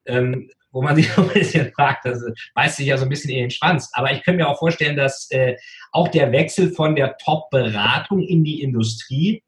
Ähm, 0.05 0.49
wo 0.73 0.81
man 0.81 0.95
sich 0.97 1.15
ein 1.17 1.29
bisschen 1.29 1.71
fragt, 1.71 2.05
das 2.05 2.21
beißt 2.55 2.77
sich 2.77 2.87
ja 2.87 2.97
so 2.97 3.03
ein 3.03 3.09
bisschen 3.09 3.29
in 3.29 3.41
den 3.41 3.51
Schwanz. 3.51 3.89
Aber 3.93 4.11
ich 4.11 4.23
könnte 4.23 4.43
mir 4.43 4.49
auch 4.49 4.59
vorstellen, 4.59 4.97
dass 4.97 5.29
äh, 5.31 5.55
auch 5.91 6.09
der 6.09 6.31
Wechsel 6.31 6.71
von 6.71 6.95
der 6.95 7.15
Top-Beratung 7.17 8.21
in 8.21 8.43
die 8.43 8.61
Industrie 8.61 9.42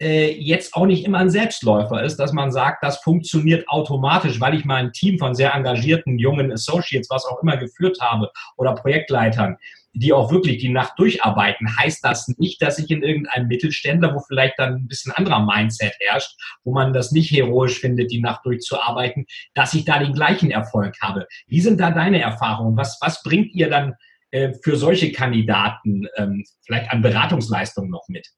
äh, 0.00 0.32
jetzt 0.32 0.74
auch 0.74 0.86
nicht 0.86 1.04
immer 1.04 1.18
ein 1.18 1.30
Selbstläufer 1.30 2.02
ist, 2.02 2.16
dass 2.16 2.32
man 2.32 2.52
sagt, 2.52 2.84
das 2.84 2.98
funktioniert 2.98 3.68
automatisch, 3.68 4.40
weil 4.40 4.54
ich 4.54 4.64
mal 4.64 4.76
ein 4.76 4.92
Team 4.92 5.18
von 5.18 5.34
sehr 5.34 5.54
engagierten 5.54 6.18
jungen 6.18 6.52
Associates, 6.52 7.10
was 7.10 7.24
auch 7.24 7.42
immer 7.42 7.56
geführt 7.56 7.98
habe 8.00 8.30
oder 8.56 8.74
Projektleitern, 8.74 9.56
die 9.92 10.12
auch 10.12 10.30
wirklich 10.30 10.58
die 10.58 10.68
Nacht 10.68 10.92
durcharbeiten, 10.98 11.68
heißt 11.78 12.04
das 12.04 12.28
nicht, 12.38 12.62
dass 12.62 12.78
ich 12.78 12.90
in 12.90 13.02
irgendeinem 13.02 13.48
Mittelständler, 13.48 14.14
wo 14.14 14.20
vielleicht 14.20 14.54
dann 14.58 14.74
ein 14.74 14.88
bisschen 14.88 15.12
anderer 15.12 15.44
Mindset 15.44 15.94
herrscht, 16.00 16.36
wo 16.62 16.72
man 16.72 16.92
das 16.92 17.10
nicht 17.10 17.30
heroisch 17.30 17.80
findet, 17.80 18.12
die 18.12 18.20
Nacht 18.20 18.44
durchzuarbeiten, 18.44 19.26
dass 19.54 19.74
ich 19.74 19.84
da 19.84 19.98
den 19.98 20.12
gleichen 20.12 20.50
Erfolg 20.50 20.94
habe. 21.02 21.26
Wie 21.48 21.60
sind 21.60 21.80
da 21.80 21.90
deine 21.90 22.20
Erfahrungen? 22.20 22.76
Was, 22.76 22.98
was 23.00 23.22
bringt 23.22 23.52
ihr 23.54 23.68
dann 23.70 23.94
äh, 24.30 24.52
für 24.62 24.76
solche 24.76 25.10
Kandidaten 25.10 26.06
ähm, 26.16 26.44
vielleicht 26.64 26.90
an 26.92 27.02
Beratungsleistungen 27.02 27.90
noch 27.90 28.06
mit? 28.08 28.28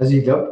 Also 0.00 0.14
ich 0.14 0.24
glaube, 0.24 0.50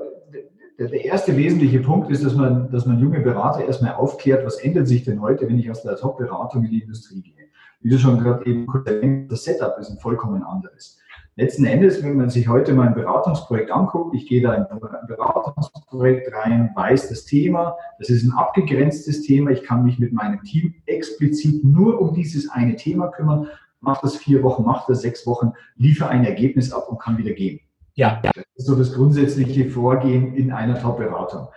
der, 0.78 1.04
erste 1.06 1.34
wesentliche 1.34 1.80
Punkt 1.80 2.10
ist, 2.10 2.22
dass 2.22 2.36
man, 2.36 2.70
dass 2.70 2.84
man 2.84 3.00
junge 3.00 3.20
Berater 3.20 3.64
erstmal 3.64 3.94
aufklärt, 3.94 4.44
was 4.44 4.56
ändert 4.56 4.86
sich 4.86 5.04
denn 5.04 5.22
heute, 5.22 5.48
wenn 5.48 5.58
ich 5.58 5.70
aus 5.70 5.82
der 5.82 5.96
Top-Beratung 5.96 6.64
in 6.64 6.70
die 6.70 6.82
Industrie 6.82 7.22
gehe. 7.22 7.46
Wie 7.80 7.88
du 7.88 7.98
schon 7.98 8.18
gerade 8.18 8.44
eben 8.44 8.66
kurz 8.66 8.86
erwähnt 8.86 9.32
das 9.32 9.44
Setup 9.44 9.78
ist 9.78 9.88
ein 9.88 9.98
vollkommen 9.98 10.42
anderes. 10.42 10.98
Letzten 11.36 11.64
Endes, 11.64 12.02
wenn 12.02 12.16
man 12.16 12.28
sich 12.28 12.46
heute 12.46 12.74
mal 12.74 12.88
ein 12.88 12.94
Beratungsprojekt 12.94 13.70
anguckt, 13.70 14.14
ich 14.14 14.28
gehe 14.28 14.42
da 14.42 14.52
in 14.52 14.64
ein 14.64 15.06
Beratungsprojekt 15.06 16.30
rein, 16.34 16.70
weiß 16.74 17.08
das 17.08 17.24
Thema, 17.24 17.76
das 17.98 18.10
ist 18.10 18.24
ein 18.24 18.32
abgegrenztes 18.32 19.22
Thema, 19.22 19.50
ich 19.50 19.62
kann 19.62 19.82
mich 19.82 19.98
mit 19.98 20.12
meinem 20.12 20.42
Team 20.42 20.74
explizit 20.84 21.64
nur 21.64 22.00
um 22.02 22.12
dieses 22.12 22.50
eine 22.50 22.76
Thema 22.76 23.08
kümmern, 23.08 23.46
mache 23.80 24.00
das 24.02 24.16
vier 24.16 24.42
Wochen, 24.42 24.64
mache 24.64 24.92
das 24.92 25.00
sechs 25.00 25.26
Wochen, 25.26 25.52
liefere 25.76 26.10
ein 26.10 26.26
Ergebnis 26.26 26.70
ab 26.70 26.88
und 26.90 27.00
kann 27.00 27.16
wieder 27.16 27.32
gehen. 27.32 27.60
Ja. 27.98 28.20
Das 28.22 28.44
ist 28.54 28.66
so 28.66 28.76
das 28.76 28.94
grundsätzliche 28.94 29.68
Vorgehen 29.68 30.36
in 30.36 30.52
einer 30.52 30.80
Top-Beratung. 30.80 31.48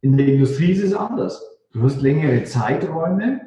In 0.00 0.16
der 0.16 0.26
Industrie 0.26 0.72
ist 0.72 0.82
es 0.82 0.94
anders. 0.94 1.42
Du 1.72 1.82
hast 1.82 2.00
längere 2.00 2.44
Zeiträume, 2.44 3.42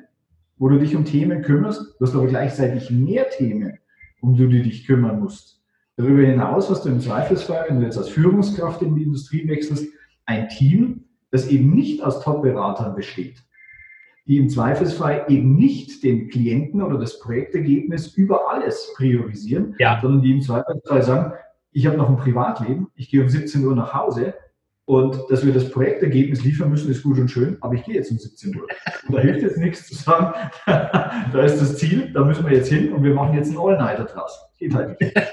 wo 0.60 0.70
du 0.70 0.78
dich 0.78 0.96
um 0.96 1.06
Themen 1.06 1.42
kümmerst. 1.42 1.96
Du 1.98 2.06
hast 2.06 2.14
aber 2.14 2.28
gleichzeitig 2.28 2.92
mehr 2.92 3.32
Themen, 3.32 3.80
um 4.22 4.36
die 4.36 4.48
du 4.48 4.62
dich 4.62 4.86
kümmern 4.86 5.22
musst. 5.22 5.60
Darüber 5.98 6.22
hinaus 6.22 6.70
hast 6.70 6.86
du 6.86 6.90
im 6.90 7.02
Zweifelsfall, 7.02 7.66
wenn 7.68 7.80
du 7.80 7.86
jetzt 7.86 7.98
als 7.98 8.10
Führungskraft 8.10 8.84
in 8.84 8.94
die 8.94 9.04
Industrie 9.04 9.48
wechselst, 9.48 9.88
ein 10.28 10.50
Team, 10.50 11.06
das 11.32 11.48
eben 11.48 11.72
nicht 11.74 12.04
aus 12.04 12.22
Top-Beratern 12.22 12.94
besteht, 12.94 13.42
die 14.28 14.38
im 14.38 14.50
Zweifelsfall 14.50 15.26
eben 15.30 15.56
nicht 15.56 16.04
den 16.04 16.30
Klienten 16.30 16.84
oder 16.84 17.00
das 17.00 17.20
Projektergebnis 17.20 18.14
über 18.16 18.52
alles 18.52 18.94
priorisieren, 18.96 19.76
ja. 19.80 20.00
sondern 20.00 20.22
die 20.22 20.32
im 20.32 20.42
Zweifelsfall 20.42 21.02
sagen, 21.02 21.34
ich 21.74 21.88
habe 21.88 21.98
noch 21.98 22.10
ein 22.10 22.18
Privatleben, 22.18 22.88
ich 22.96 23.10
gehe 23.10 23.22
um 23.22 23.30
17 23.30 23.66
Uhr 23.66 23.76
nach 23.76 23.94
Hause 23.94 24.34
und 24.86 25.18
dass 25.30 25.46
wir 25.46 25.54
das 25.54 25.70
Projektergebnis 25.72 26.44
liefern 26.44 26.70
müssen, 26.70 26.92
ist 26.92 27.04
gut 27.04 27.18
und 27.18 27.30
schön, 27.30 27.58
aber 27.62 27.74
ich 27.76 27.84
gehe 27.84 27.96
jetzt 27.96 28.12
um 28.12 28.18
17 28.18 28.56
Uhr. 28.56 28.68
Und 29.08 29.16
da 29.16 29.22
hilft 29.22 29.42
jetzt 29.42 29.58
nichts 29.58 29.88
zu 29.88 29.96
sagen, 29.96 30.34
da 30.66 31.44
ist 31.44 31.60
das 31.62 31.78
Ziel, 31.78 32.12
da 32.14 32.26
müssen 32.26 32.46
wir 32.46 32.54
jetzt 32.56 32.70
hin 32.70 32.92
und 32.92 33.04
wir 33.04 33.14
machen 33.14 33.34
jetzt 33.34 33.50
einen 33.50 33.60
All-Nighter 33.60 34.06
draus. 34.06 34.38
Geht 34.58 34.74
halt 34.74 35.00
nicht. 35.00 35.16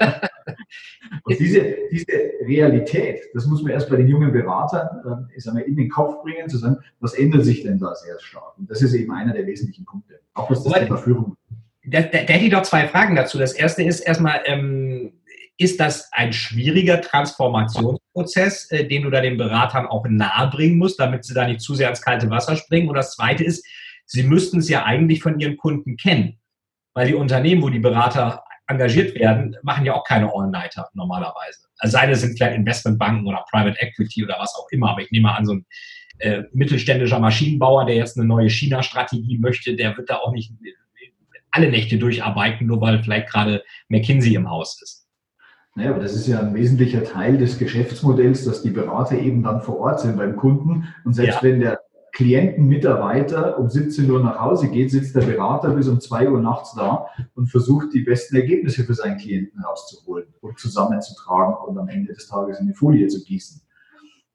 Und 1.24 1.38
diese, 1.38 1.76
diese 1.90 2.12
Realität, 2.46 3.20
das 3.34 3.46
muss 3.46 3.62
man 3.62 3.72
erst 3.72 3.88
bei 3.90 3.96
den 3.96 4.08
jungen 4.08 4.32
Beratern 4.32 4.88
äh, 5.04 5.36
ich 5.36 5.44
sag 5.44 5.54
mal, 5.54 5.60
in 5.60 5.76
den 5.76 5.88
Kopf 5.88 6.22
bringen, 6.22 6.48
zu 6.48 6.58
sagen, 6.58 6.76
was 7.00 7.14
ändert 7.14 7.44
sich 7.44 7.62
denn 7.62 7.78
da 7.78 7.94
sehr 7.94 8.18
stark? 8.20 8.56
Und 8.58 8.70
das 8.70 8.82
ist 8.82 8.94
eben 8.94 9.12
einer 9.12 9.32
der 9.32 9.46
wesentlichen 9.46 9.84
Punkte. 9.84 10.20
Auch 10.34 10.50
was 10.50 10.62
das 10.62 10.72
Thema 10.72 10.96
Führung. 10.96 11.36
Da, 11.84 12.02
da, 12.02 12.08
da 12.08 12.18
hätte 12.18 12.44
ich 12.44 12.50
doch 12.50 12.62
zwei 12.62 12.86
Fragen 12.86 13.16
dazu. 13.16 13.38
Das 13.38 13.52
erste 13.52 13.82
ist 13.82 14.00
erstmal, 14.00 14.40
ähm, 14.46 15.12
ist 15.60 15.78
das 15.78 16.10
ein 16.12 16.32
schwieriger 16.32 17.02
Transformationsprozess, 17.02 18.70
äh, 18.70 18.86
den 18.86 19.02
du 19.02 19.10
da 19.10 19.20
den 19.20 19.36
Beratern 19.36 19.86
auch 19.86 20.06
nahebringen 20.08 20.78
musst, 20.78 20.98
damit 20.98 21.24
sie 21.24 21.34
da 21.34 21.46
nicht 21.46 21.60
zu 21.60 21.74
sehr 21.74 21.90
ins 21.90 22.00
kalte 22.00 22.30
Wasser 22.30 22.56
springen? 22.56 22.88
Und 22.88 22.94
das 22.94 23.14
Zweite 23.14 23.44
ist, 23.44 23.66
sie 24.06 24.22
müssten 24.22 24.60
es 24.60 24.70
ja 24.70 24.84
eigentlich 24.84 25.22
von 25.22 25.38
ihren 25.38 25.58
Kunden 25.58 25.98
kennen, 25.98 26.38
weil 26.94 27.08
die 27.08 27.14
Unternehmen, 27.14 27.60
wo 27.60 27.68
die 27.68 27.78
Berater 27.78 28.42
engagiert 28.68 29.14
werden, 29.14 29.54
machen 29.62 29.84
ja 29.84 29.94
auch 29.94 30.04
keine 30.04 30.32
All-Nighter 30.32 30.88
normalerweise. 30.94 31.66
Also 31.78 31.92
seine 31.92 32.16
sind 32.16 32.38
vielleicht 32.38 32.56
Investmentbanken 32.56 33.26
oder 33.26 33.44
Private 33.50 33.78
Equity 33.80 34.24
oder 34.24 34.36
was 34.38 34.54
auch 34.54 34.66
immer, 34.70 34.90
aber 34.90 35.02
ich 35.02 35.10
nehme 35.10 35.30
an, 35.34 35.44
so 35.44 35.54
ein 35.54 35.66
äh, 36.20 36.42
mittelständischer 36.52 37.18
Maschinenbauer, 37.18 37.84
der 37.84 37.96
jetzt 37.96 38.16
eine 38.16 38.26
neue 38.26 38.48
China-Strategie 38.48 39.38
möchte, 39.38 39.76
der 39.76 39.94
wird 39.96 40.08
da 40.08 40.16
auch 40.16 40.32
nicht 40.32 40.52
alle 41.50 41.70
Nächte 41.70 41.98
durcharbeiten, 41.98 42.66
nur 42.66 42.80
weil 42.80 43.02
vielleicht 43.02 43.28
gerade 43.28 43.62
McKinsey 43.88 44.34
im 44.34 44.48
Haus 44.48 44.80
ist. 44.80 44.99
Naja, 45.76 45.90
aber 45.90 46.00
das 46.00 46.14
ist 46.14 46.26
ja 46.26 46.40
ein 46.40 46.54
wesentlicher 46.54 47.04
Teil 47.04 47.38
des 47.38 47.58
Geschäftsmodells, 47.58 48.44
dass 48.44 48.62
die 48.62 48.70
Berater 48.70 49.18
eben 49.18 49.42
dann 49.42 49.62
vor 49.62 49.78
Ort 49.78 50.00
sind 50.00 50.16
beim 50.16 50.36
Kunden. 50.36 50.88
Und 51.04 51.14
selbst 51.14 51.36
ja. 51.36 51.42
wenn 51.42 51.60
der 51.60 51.80
Klientenmitarbeiter 52.12 53.58
um 53.58 53.68
17 53.68 54.10
Uhr 54.10 54.22
nach 54.22 54.40
Hause 54.40 54.68
geht, 54.68 54.90
sitzt 54.90 55.14
der 55.14 55.22
Berater 55.22 55.70
bis 55.70 55.88
um 55.88 56.00
2 56.00 56.28
Uhr 56.28 56.40
nachts 56.40 56.74
da 56.74 57.06
und 57.34 57.46
versucht, 57.46 57.94
die 57.94 58.00
besten 58.00 58.36
Ergebnisse 58.36 58.84
für 58.84 58.94
seinen 58.94 59.16
Klienten 59.16 59.62
rauszuholen 59.62 60.26
und 60.40 60.58
zusammenzutragen 60.58 61.54
und 61.66 61.78
am 61.78 61.88
Ende 61.88 62.12
des 62.12 62.26
Tages 62.26 62.58
in 62.58 62.66
eine 62.66 62.74
Folie 62.74 63.06
zu 63.06 63.22
gießen. 63.24 63.62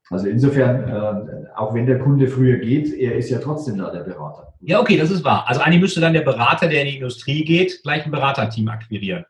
Also 0.10 0.28
insofern, 0.28 0.88
äh, 0.88 1.48
auch 1.56 1.74
wenn 1.74 1.88
der 1.88 2.00
Kunde 2.00 2.28
früher 2.28 2.58
geht, 2.58 2.94
er 2.94 3.16
ist 3.16 3.30
ja 3.30 3.40
trotzdem 3.40 3.78
da, 3.78 3.92
der 3.92 4.02
Berater. 4.02 4.54
Ja, 4.62 4.80
okay, 4.80 4.98
das 4.98 5.10
ist 5.10 5.24
wahr. 5.24 5.46
Also 5.48 5.62
eigentlich 5.62 5.82
müsste 5.82 6.00
dann 6.00 6.14
der 6.14 6.22
Berater, 6.22 6.68
der 6.68 6.82
in 6.82 6.88
die 6.88 6.96
Industrie 6.96 7.44
geht, 7.44 7.82
gleich 7.84 8.06
ein 8.06 8.12
Beraterteam 8.12 8.68
akquirieren. 8.68 9.26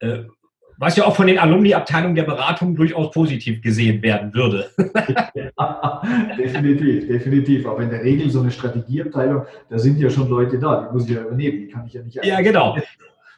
Äh, 0.00 0.24
was 0.78 0.96
ja 0.96 1.04
auch 1.04 1.14
von 1.14 1.26
den 1.26 1.38
Alumni-Abteilungen 1.38 2.14
der 2.14 2.24
Beratung 2.24 2.74
durchaus 2.74 3.10
positiv 3.10 3.62
gesehen 3.62 4.02
werden 4.02 4.34
würde. 4.34 4.70
ja, 5.34 6.02
definitiv, 6.38 7.06
definitiv. 7.06 7.66
Aber 7.66 7.82
in 7.82 7.90
der 7.90 8.02
Regel 8.02 8.30
so 8.30 8.40
eine 8.40 8.50
Strategieabteilung, 8.50 9.44
da 9.68 9.78
sind 9.78 9.98
ja 9.98 10.10
schon 10.10 10.28
Leute 10.28 10.58
da, 10.58 10.86
die 10.86 10.92
muss 10.92 11.08
ich 11.08 11.14
ja 11.14 11.22
übernehmen, 11.22 11.58
die 11.58 11.68
kann 11.68 11.86
ich 11.86 11.92
ja 11.92 12.02
nicht. 12.02 12.24
Ja, 12.24 12.40
genau. 12.40 12.76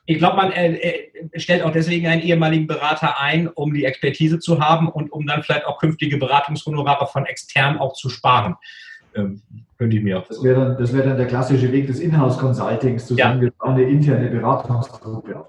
Ich 0.08 0.18
glaube, 0.18 0.36
man 0.36 0.52
äh, 0.52 0.74
äh, 0.74 1.38
stellt 1.38 1.62
auch 1.62 1.72
deswegen 1.72 2.06
einen 2.06 2.22
ehemaligen 2.22 2.68
Berater 2.68 3.20
ein, 3.20 3.48
um 3.48 3.74
die 3.74 3.84
Expertise 3.84 4.38
zu 4.38 4.60
haben 4.60 4.88
und 4.88 5.10
um 5.12 5.26
dann 5.26 5.42
vielleicht 5.42 5.66
auch 5.66 5.78
künftige 5.78 6.16
Beratungshonorare 6.16 7.08
von 7.08 7.26
extern 7.26 7.78
auch 7.78 7.92
zu 7.94 8.08
sparen. 8.08 8.54
Ähm, 9.16 9.42
könnte 9.78 9.96
ich 9.96 10.02
mir 10.02 10.20
auch. 10.20 10.28
Das 10.28 10.42
wäre 10.44 10.76
dann, 10.76 10.92
wär 10.92 11.02
dann 11.02 11.16
der 11.16 11.26
klassische 11.26 11.72
Weg 11.72 11.88
des 11.88 11.98
Inhouse-Consultings, 11.98 13.06
zu 13.06 13.14
ja. 13.14 13.26
sagen, 13.26 13.40
wir 13.40 13.50
bauen 13.50 13.74
eine 13.74 13.82
interne 13.82 14.28
Beratungsgruppe 14.30 15.38
auf. 15.38 15.48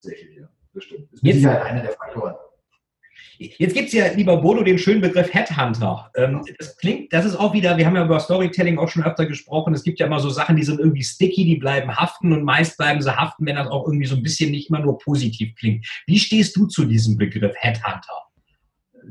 Tatsächlich 0.00 0.38
das 0.78 0.84
stimmt. 0.84 1.08
Das 1.12 1.20
ist 1.20 1.42
Jetzt, 1.42 1.46
einer 1.46 1.82
der 1.82 1.92
Faktoren. 1.92 2.34
Jetzt 3.38 3.74
gibt 3.74 3.88
es 3.88 3.92
ja, 3.92 4.12
lieber 4.12 4.36
Bodo, 4.38 4.64
den 4.64 4.78
schönen 4.78 5.00
Begriff 5.00 5.32
Headhunter. 5.32 6.10
Ähm, 6.16 6.42
das 6.58 6.76
klingt, 6.76 7.12
das 7.12 7.24
ist 7.24 7.36
auch 7.36 7.52
wieder, 7.52 7.76
wir 7.76 7.86
haben 7.86 7.94
ja 7.94 8.04
über 8.04 8.18
Storytelling 8.18 8.78
auch 8.78 8.88
schon 8.88 9.04
öfter 9.04 9.26
gesprochen. 9.26 9.74
Es 9.74 9.84
gibt 9.84 10.00
ja 10.00 10.06
immer 10.06 10.18
so 10.18 10.28
Sachen, 10.28 10.56
die 10.56 10.64
sind 10.64 10.80
irgendwie 10.80 11.04
sticky, 11.04 11.44
die 11.44 11.56
bleiben 11.56 11.96
haften 11.96 12.32
und 12.32 12.42
meist 12.42 12.76
bleiben 12.76 13.00
sie 13.00 13.16
haften, 13.16 13.46
wenn 13.46 13.54
das 13.54 13.68
auch 13.68 13.86
irgendwie 13.86 14.06
so 14.06 14.16
ein 14.16 14.24
bisschen 14.24 14.50
nicht 14.50 14.70
immer 14.70 14.80
nur 14.80 14.98
positiv 14.98 15.54
klingt. 15.54 15.86
Wie 16.06 16.18
stehst 16.18 16.56
du 16.56 16.66
zu 16.66 16.84
diesem 16.84 17.16
Begriff 17.16 17.54
Headhunter? 17.56 18.24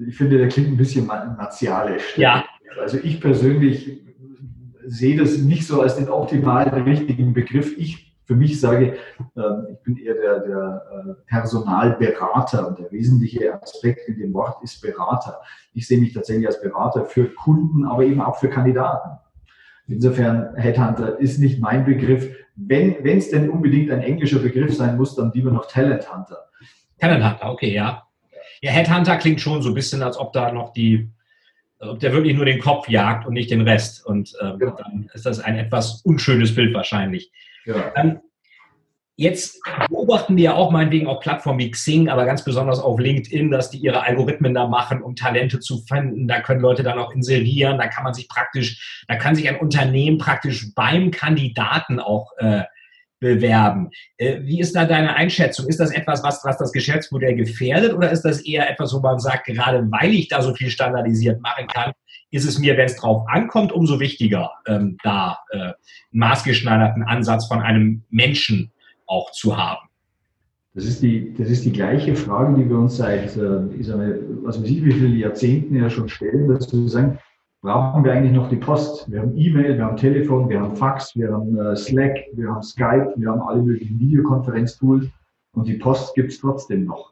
Ich 0.08 0.18
finde, 0.18 0.38
der 0.38 0.50
klingt 0.50 0.70
ein 0.70 0.78
bisschen 0.78 1.06
martialisch. 1.06 2.18
Ja. 2.18 2.46
Also 2.82 2.98
ich 3.02 3.22
persönlich 3.22 3.90
sehe 4.86 5.18
das 5.18 5.38
nicht 5.38 5.66
so 5.66 5.82
als 5.82 5.96
den 5.96 6.10
optimalen 6.10 6.84
richtigen 6.84 7.34
Begriff. 7.34 7.78
Ich 7.78 8.07
für 8.28 8.36
mich 8.36 8.60
sage, 8.60 8.98
ähm, 9.38 9.68
ich 9.72 9.80
bin 9.84 9.98
eher 9.98 10.14
der, 10.14 10.40
der 10.42 10.84
äh, 10.92 11.14
Personalberater 11.28 12.68
und 12.68 12.78
der 12.78 12.92
wesentliche 12.92 13.62
Aspekt 13.62 14.10
in 14.10 14.20
dem 14.20 14.34
Wort 14.34 14.62
ist 14.64 14.82
Berater. 14.82 15.40
Ich 15.74 15.88
sehe 15.88 16.00
mich 16.00 16.14
tatsächlich 16.14 16.46
als 16.46 16.62
Berater 16.62 17.06
für 17.06 17.34
Kunden, 17.34 17.86
aber 17.86 18.04
eben 18.04 18.20
auch 18.20 18.38
für 18.38 18.50
Kandidaten. 18.50 19.18
Insofern, 19.88 20.54
Headhunter 20.56 21.18
ist 21.18 21.40
nicht 21.40 21.62
mein 21.62 21.86
Begriff. 21.86 22.36
Wenn 22.58 22.98
es 23.06 23.30
denn 23.30 23.50
unbedingt 23.50 23.90
ein 23.92 24.02
englischer 24.02 24.40
Begriff 24.40 24.76
sein 24.76 24.98
muss, 24.98 25.16
dann 25.16 25.32
lieber 25.34 25.52
noch 25.52 25.68
Talent 25.68 26.14
Hunter. 26.14 26.50
Talent 27.00 27.24
Hunter, 27.24 27.50
okay, 27.50 27.74
ja. 27.74 28.04
Ja, 28.62 28.72
Headhunter 28.72 29.16
klingt 29.16 29.40
schon 29.40 29.62
so 29.62 29.70
ein 29.70 29.76
bisschen, 29.76 30.04
als 30.04 30.18
ob 30.18 30.34
da 30.34 30.52
noch 30.52 30.74
die 30.74 31.10
ob 31.80 32.00
der 32.00 32.12
wirklich 32.12 32.36
nur 32.36 32.46
den 32.46 32.60
Kopf 32.60 32.90
jagt 32.90 33.28
und 33.28 33.34
nicht 33.34 33.52
den 33.52 33.62
Rest. 33.62 34.04
Und 34.04 34.34
ähm, 34.42 34.58
genau. 34.58 34.76
dann 34.78 35.10
ist 35.14 35.28
das 35.28 35.40
ein 35.40 35.58
etwas 35.58 36.02
unschönes 36.02 36.56
Bild 36.56 36.74
wahrscheinlich. 36.74 37.32
Ja. 37.68 37.92
Ähm, 37.96 38.20
jetzt 39.18 39.60
beobachten 39.90 40.38
wir 40.38 40.44
ja 40.46 40.54
auch 40.54 40.72
meinetwegen 40.72 41.08
auf 41.08 41.20
Plattformen 41.20 41.60
wie 41.60 41.72
Xing, 41.72 42.08
aber 42.08 42.26
ganz 42.26 42.44
besonders 42.46 42.80
auf 42.80 43.00
LinkedIn, 43.00 43.52
dass 43.52 43.70
die 43.70 43.80
ihre 43.80 44.04
Algorithmen 44.04 44.54
da 44.54 44.68
machen, 44.68 45.02
um 45.02 45.16
Talente 45.16 45.60
zu 45.60 45.80
finden. 45.80 46.28
Da 46.28 46.40
können 46.40 46.62
Leute 46.62 46.84
dann 46.84 46.98
auch 46.98 47.12
inserieren. 47.12 47.78
Da 47.78 47.88
kann 47.88 48.06
man 48.06 48.14
sich 48.14 48.30
praktisch, 48.30 49.04
da 49.08 49.16
kann 49.16 49.36
sich 49.36 49.50
ein 49.50 49.60
Unternehmen 49.60 50.18
praktisch 50.18 50.74
beim 50.74 51.12
Kandidaten 51.12 52.00
auch 52.00 52.32
äh, 52.38 52.64
bewerben. 53.20 53.90
Äh, 54.18 54.42
wie 54.44 54.62
ist 54.62 54.76
da 54.76 54.86
deine 54.86 55.16
Einschätzung? 55.16 55.68
Ist 55.68 55.80
das 55.80 55.92
etwas, 55.92 56.24
was, 56.24 56.46
was 56.46 56.58
das 56.58 56.72
Geschäftsmodell 56.72 57.36
gefährdet 57.36 57.94
oder 57.94 58.12
ist 58.12 58.22
das 58.22 58.42
eher 58.42 58.70
etwas, 58.70 58.94
wo 58.94 59.00
man 59.00 59.20
sagt, 59.20 59.48
gerade 59.48 59.86
weil 59.92 60.14
ich 60.14 60.28
da 60.30 60.42
so 60.42 60.54
viel 60.54 60.70
standardisiert 60.70 61.42
machen 61.42 61.68
kann, 61.68 61.92
ist 62.32 62.48
es 62.48 62.60
mir, 62.60 62.78
wenn 62.78 62.86
es 62.86 62.98
drauf 62.98 63.26
ankommt, 63.28 63.72
umso 63.72 64.00
wichtiger, 64.00 64.52
ähm, 64.68 64.98
da 65.04 65.38
äh, 65.52 65.58
einen 65.58 65.76
maßgeschneiderten 66.12 67.04
Ansatz 67.04 67.48
von 67.48 67.62
einem 67.62 68.04
Menschen 68.10 68.72
auch 69.06 69.32
zu 69.32 69.58
haben? 69.58 69.88
Das 70.74 70.86
ist 70.86 71.02
die, 71.02 71.34
das 71.34 71.50
ist 71.50 71.66
die 71.66 71.72
gleiche 71.72 72.16
Frage, 72.16 72.56
die 72.56 72.70
wir 72.70 72.78
uns 72.78 72.98
seit, 72.98 73.36
äh, 73.36 73.66
ich 73.78 73.88
sag 73.88 73.98
mal, 73.98 74.20
was 74.44 74.62
weiß 74.62 74.70
ich, 74.70 74.86
wie 74.86 74.92
viele 74.92 75.16
Jahrzehnten 75.16 75.76
ja 75.76 75.90
schon 75.90 76.10
stellen, 76.10 76.48
dass 76.48 76.72
wir 76.72 76.88
sagen, 76.88 77.18
brauchen 77.62 78.04
wir 78.04 78.14
eigentlich 78.14 78.34
noch 78.34 78.50
die 78.50 78.58
Post. 78.58 79.12
Wir 79.12 79.22
haben 79.22 79.36
E-Mail, 79.36 79.78
wir 79.78 79.86
haben 79.86 79.98
Telefon, 79.98 80.50
wir 80.50 80.62
haben 80.62 80.76
Fax, 80.76 81.16
wir 81.16 81.34
haben 81.34 81.58
äh, 81.58 81.76
Slack, 81.76 82.18
wir 82.34 82.50
haben 82.50 82.62
Skype, 82.62 83.14
wir 83.16 83.32
haben 83.32 83.42
alle 83.42 83.62
möglichen 83.64 84.00
Videokonferenztools 84.00 85.08
und 85.54 85.68
die 85.68 85.78
Post 85.78 86.14
gibt 86.14 86.32
es 86.32 86.40
trotzdem 86.40 86.86
noch. 86.86 87.12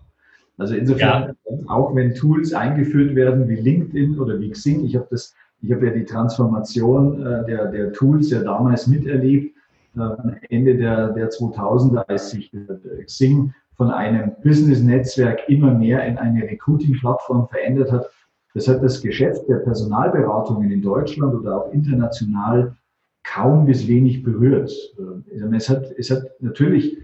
Also 0.57 0.75
insofern, 0.75 1.35
ja. 1.49 1.57
auch 1.67 1.95
wenn 1.95 2.13
Tools 2.13 2.53
eingeführt 2.53 3.15
werden 3.15 3.47
wie 3.49 3.55
LinkedIn 3.55 4.19
oder 4.19 4.39
wie 4.39 4.51
Xing, 4.51 4.85
ich 4.85 4.95
habe 4.95 5.07
das, 5.11 5.33
ich 5.61 5.71
habe 5.71 5.87
ja 5.87 5.93
die 5.93 6.05
Transformation 6.05 7.25
äh, 7.25 7.45
der, 7.45 7.71
der 7.71 7.93
Tools 7.93 8.29
ja 8.29 8.41
damals 8.41 8.87
miterlebt, 8.87 9.55
äh, 9.97 10.09
Ende 10.49 10.77
der, 10.77 11.09
der 11.09 11.29
2000er, 11.29 12.05
als 12.07 12.31
sich 12.31 12.53
äh, 12.53 13.03
Xing 13.03 13.53
von 13.75 13.91
einem 13.91 14.31
Business-Netzwerk 14.43 15.49
immer 15.49 15.73
mehr 15.73 16.05
in 16.05 16.17
eine 16.17 16.43
Recruiting-Plattform 16.43 17.47
verändert 17.49 17.91
hat, 17.91 18.09
das 18.53 18.69
hat 18.69 18.81
das 18.81 19.01
Geschäft 19.01 19.49
der 19.49 19.57
Personalberatungen 19.57 20.71
in 20.71 20.81
Deutschland 20.81 21.33
oder 21.35 21.57
auch 21.57 21.73
international 21.73 22.77
kaum 23.25 23.65
bis 23.65 23.87
wenig 23.87 24.23
berührt. 24.23 24.71
Äh, 24.97 25.55
es 25.55 25.69
hat, 25.69 25.91
es 25.97 26.09
hat 26.09 26.23
natürlich 26.39 26.97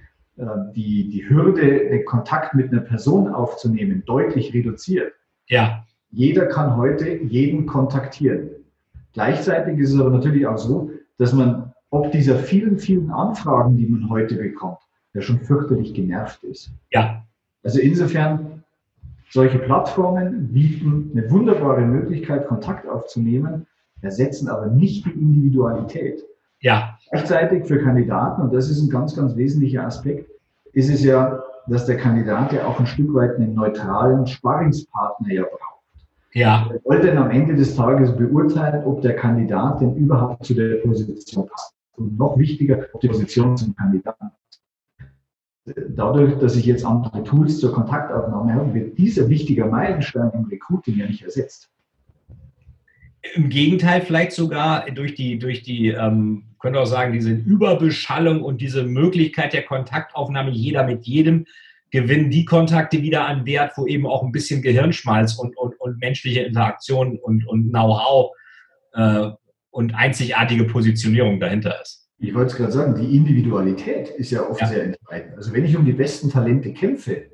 die, 0.75 1.09
die 1.09 1.29
Hürde, 1.29 1.89
den 1.89 2.05
Kontakt 2.05 2.53
mit 2.53 2.71
einer 2.71 2.81
Person 2.81 3.27
aufzunehmen, 3.27 4.03
deutlich 4.05 4.53
reduziert. 4.53 5.13
Ja. 5.47 5.85
Jeder 6.09 6.47
kann 6.47 6.75
heute 6.77 7.09
jeden 7.23 7.65
kontaktieren. 7.65 8.49
Gleichzeitig 9.13 9.79
ist 9.79 9.93
es 9.93 9.99
aber 9.99 10.09
natürlich 10.09 10.45
auch 10.47 10.57
so, 10.57 10.91
dass 11.17 11.33
man 11.33 11.71
ob 11.91 12.11
dieser 12.11 12.37
vielen, 12.37 12.79
vielen 12.79 13.11
Anfragen, 13.11 13.77
die 13.77 13.85
man 13.85 14.09
heute 14.09 14.35
bekommt, 14.35 14.79
ja 15.13 15.21
schon 15.21 15.39
fürchterlich 15.41 15.93
genervt 15.93 16.43
ist. 16.43 16.71
Ja. 16.91 17.25
Also 17.63 17.79
insofern 17.79 18.63
solche 19.29 19.59
Plattformen 19.59 20.53
bieten 20.53 21.11
eine 21.13 21.29
wunderbare 21.29 21.81
Möglichkeit, 21.81 22.47
Kontakt 22.47 22.87
aufzunehmen, 22.87 23.67
ersetzen 24.01 24.47
aber 24.47 24.67
nicht 24.67 25.05
die 25.05 25.11
Individualität. 25.11 26.23
Ja. 26.61 26.97
Gleichzeitig 27.09 27.65
für 27.65 27.79
Kandidaten, 27.79 28.41
und 28.41 28.53
das 28.53 28.69
ist 28.69 28.81
ein 28.81 28.89
ganz, 28.89 29.15
ganz 29.15 29.35
wesentlicher 29.35 29.85
Aspekt, 29.85 30.29
ist 30.73 30.89
es 30.89 31.03
ja, 31.03 31.43
dass 31.67 31.85
der 31.85 31.97
Kandidat 31.97 32.53
ja 32.53 32.65
auch 32.65 32.79
ein 32.79 32.87
Stück 32.87 33.13
weit 33.13 33.35
einen 33.35 33.53
neutralen 33.53 34.25
Sparringspartner 34.25 35.33
ja 35.33 35.43
braucht. 35.43 35.81
Ja. 36.33 36.69
Er 36.71 36.79
wollte 36.85 37.07
dann 37.07 37.17
am 37.17 37.31
Ende 37.31 37.55
des 37.55 37.75
Tages 37.75 38.15
beurteilen, 38.15 38.85
ob 38.85 39.01
der 39.01 39.15
Kandidat 39.15 39.81
denn 39.81 39.95
überhaupt 39.95 40.45
zu 40.45 40.53
der 40.53 40.77
Position 40.77 41.47
passt. 41.47 41.75
Und 41.97 42.17
noch 42.17 42.37
wichtiger, 42.37 42.85
ob 42.93 43.01
die 43.01 43.09
Position 43.09 43.57
zum 43.57 43.75
Kandidaten 43.75 44.31
dadurch, 45.65 46.37
dass 46.39 46.55
ich 46.55 46.65
jetzt 46.65 46.85
andere 46.85 47.23
Tools 47.23 47.59
zur 47.59 47.73
Kontaktaufnahme 47.73 48.53
habe, 48.53 48.73
wird 48.73 48.97
dieser 48.97 49.29
wichtige 49.29 49.65
Meilenstein 49.65 50.31
im 50.33 50.45
Recruiting 50.45 50.97
ja 50.97 51.07
nicht 51.07 51.23
ersetzt. 51.23 51.69
Im 53.35 53.49
Gegenteil, 53.49 54.01
vielleicht 54.01 54.31
sogar 54.31 54.89
durch 54.91 55.13
die, 55.15 55.37
durch 55.37 55.61
die 55.61 55.89
ähm, 55.89 56.43
könnte 56.59 56.79
auch 56.79 56.85
sagen, 56.85 57.13
diese 57.13 57.31
Überbeschallung 57.31 58.41
und 58.41 58.61
diese 58.61 58.83
Möglichkeit 58.83 59.53
der 59.53 59.63
Kontaktaufnahme, 59.63 60.51
jeder 60.51 60.83
mit 60.83 61.05
jedem, 61.05 61.45
gewinnen 61.91 62.29
die 62.29 62.45
Kontakte 62.45 63.01
wieder 63.01 63.25
an 63.25 63.45
Wert, 63.45 63.73
wo 63.75 63.85
eben 63.85 64.07
auch 64.07 64.23
ein 64.23 64.31
bisschen 64.31 64.61
Gehirnschmalz 64.61 65.35
und, 65.35 65.57
und, 65.57 65.79
und 65.79 65.99
menschliche 65.99 66.41
Interaktion 66.41 67.19
und, 67.19 67.45
und 67.47 67.69
Know-how 67.69 68.31
äh, 68.93 69.29
und 69.71 69.93
einzigartige 69.95 70.63
Positionierung 70.65 71.39
dahinter 71.39 71.81
ist. 71.81 72.09
Ich 72.19 72.33
wollte 72.33 72.51
es 72.51 72.57
gerade 72.57 72.71
sagen, 72.71 72.95
die 72.95 73.15
Individualität 73.15 74.09
ist 74.09 74.31
ja 74.31 74.47
oft 74.47 74.61
ja. 74.61 74.67
sehr 74.67 74.83
entscheidend. 74.83 75.35
Also 75.35 75.53
wenn 75.53 75.65
ich 75.65 75.75
um 75.75 75.85
die 75.85 75.93
besten 75.93 76.29
Talente 76.29 76.71
kämpfe, 76.71 77.25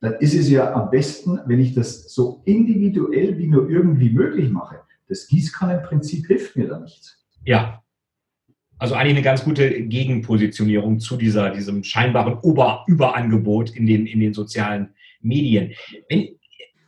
dann 0.00 0.14
ist 0.14 0.34
es 0.34 0.48
ja 0.48 0.72
am 0.72 0.90
besten, 0.90 1.40
wenn 1.46 1.58
ich 1.58 1.74
das 1.74 2.14
so 2.14 2.42
individuell 2.44 3.36
wie 3.38 3.48
nur 3.48 3.68
irgendwie 3.68 4.10
möglich 4.10 4.50
mache. 4.50 4.80
Das 5.08 5.26
Gießkannenprinzip 5.28 6.26
hilft 6.26 6.56
mir 6.56 6.68
da 6.68 6.80
nichts. 6.80 7.24
Ja. 7.44 7.82
Also 8.78 8.94
eigentlich 8.94 9.14
eine 9.14 9.22
ganz 9.22 9.44
gute 9.44 9.82
Gegenpositionierung 9.82 11.00
zu 11.00 11.16
dieser, 11.16 11.50
diesem 11.50 11.82
scheinbaren 11.82 12.34
Ober 12.40 12.84
Überangebot 12.86 13.70
in 13.70 13.86
den, 13.86 14.06
in 14.06 14.20
den 14.20 14.34
sozialen 14.34 14.94
Medien. 15.22 15.72
Wenn, 16.10 16.36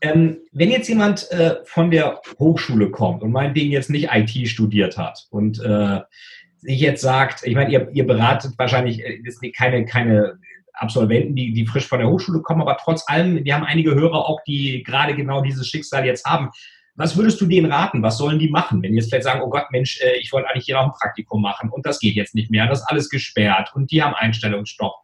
ähm, 0.01 0.39
wenn 0.53 0.71
jetzt 0.71 0.89
jemand 0.89 1.31
äh, 1.31 1.57
von 1.65 1.91
der 1.91 2.21
Hochschule 2.39 2.91
kommt 2.91 3.23
und 3.23 3.33
meinetwegen 3.33 3.71
jetzt 3.71 3.91
nicht 3.91 4.11
IT 4.13 4.49
studiert 4.49 4.99
hat 4.99 5.27
und 5.31 5.61
äh, 5.61 6.01
sich 6.59 6.81
jetzt 6.81 7.03
sagt, 7.03 7.47
ich 7.47 7.55
meine, 7.55 7.71
ihr, 7.71 7.89
ihr 7.93 8.07
beratet 8.07 8.53
wahrscheinlich 8.59 9.03
äh, 9.03 9.51
keine, 9.53 9.85
keine 9.87 10.39
Absolventen, 10.75 11.35
die, 11.35 11.53
die 11.53 11.67
frisch 11.67 11.87
von 11.87 11.99
der 11.99 12.09
Hochschule 12.09 12.41
kommen, 12.43 12.61
aber 12.61 12.77
trotz 12.81 13.09
allem, 13.09 13.45
wir 13.45 13.55
haben 13.55 13.65
einige 13.65 13.95
Hörer 13.95 14.29
auch, 14.29 14.41
die 14.47 14.83
gerade 14.85 15.17
genau 15.17 15.43
dieses 15.43 15.67
Schicksal 15.67 16.07
jetzt 16.07 16.25
haben. 16.25 16.51
Was 16.99 17.17
würdest 17.17 17.41
du 17.41 17.47
denen 17.47 17.71
raten? 17.71 18.03
Was 18.03 18.19
sollen 18.19 18.41
die 18.41 18.51
machen? 18.51 18.83
Wenn 18.83 18.91
die 18.91 18.99
jetzt 18.99 19.09
vielleicht 19.09 19.25
sagen, 19.25 19.41
oh 19.43 19.49
Gott, 19.49 19.67
Mensch, 19.71 20.01
äh, 20.01 20.19
ich 20.19 20.33
wollte 20.33 20.49
eigentlich 20.49 20.65
hier 20.65 20.75
noch 20.75 20.87
ein 20.87 20.99
Praktikum 21.01 21.41
machen 21.41 21.71
und 21.71 21.87
das 21.87 22.01
geht 22.01 22.17
jetzt 22.17 22.35
nicht 22.35 22.51
mehr, 22.51 22.67
das 22.67 22.81
ist 22.81 22.87
alles 22.89 23.09
gesperrt 23.09 23.71
und 23.75 23.93
die 23.93 24.03
haben 24.03 24.15
Einstellungsstopp. 24.15 24.95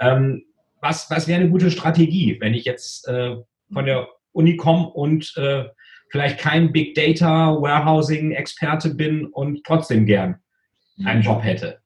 Ähm, 0.00 0.44
was, 0.80 1.10
was 1.10 1.28
wäre 1.28 1.40
eine 1.40 1.50
gute 1.50 1.70
Strategie, 1.70 2.38
wenn 2.40 2.54
ich 2.54 2.64
jetzt 2.64 3.06
äh, 3.08 3.36
von 3.72 3.84
der 3.84 4.08
Uni 4.32 4.56
komme 4.56 4.88
und 4.88 5.34
äh, 5.36 5.64
vielleicht 6.10 6.38
kein 6.38 6.72
Big 6.72 6.94
Data 6.94 7.60
Warehousing 7.60 8.32
Experte 8.32 8.94
bin 8.94 9.26
und 9.26 9.64
trotzdem 9.64 10.06
gern 10.06 10.36
einen 11.04 11.22
Job 11.22 11.42
hätte. 11.42 11.78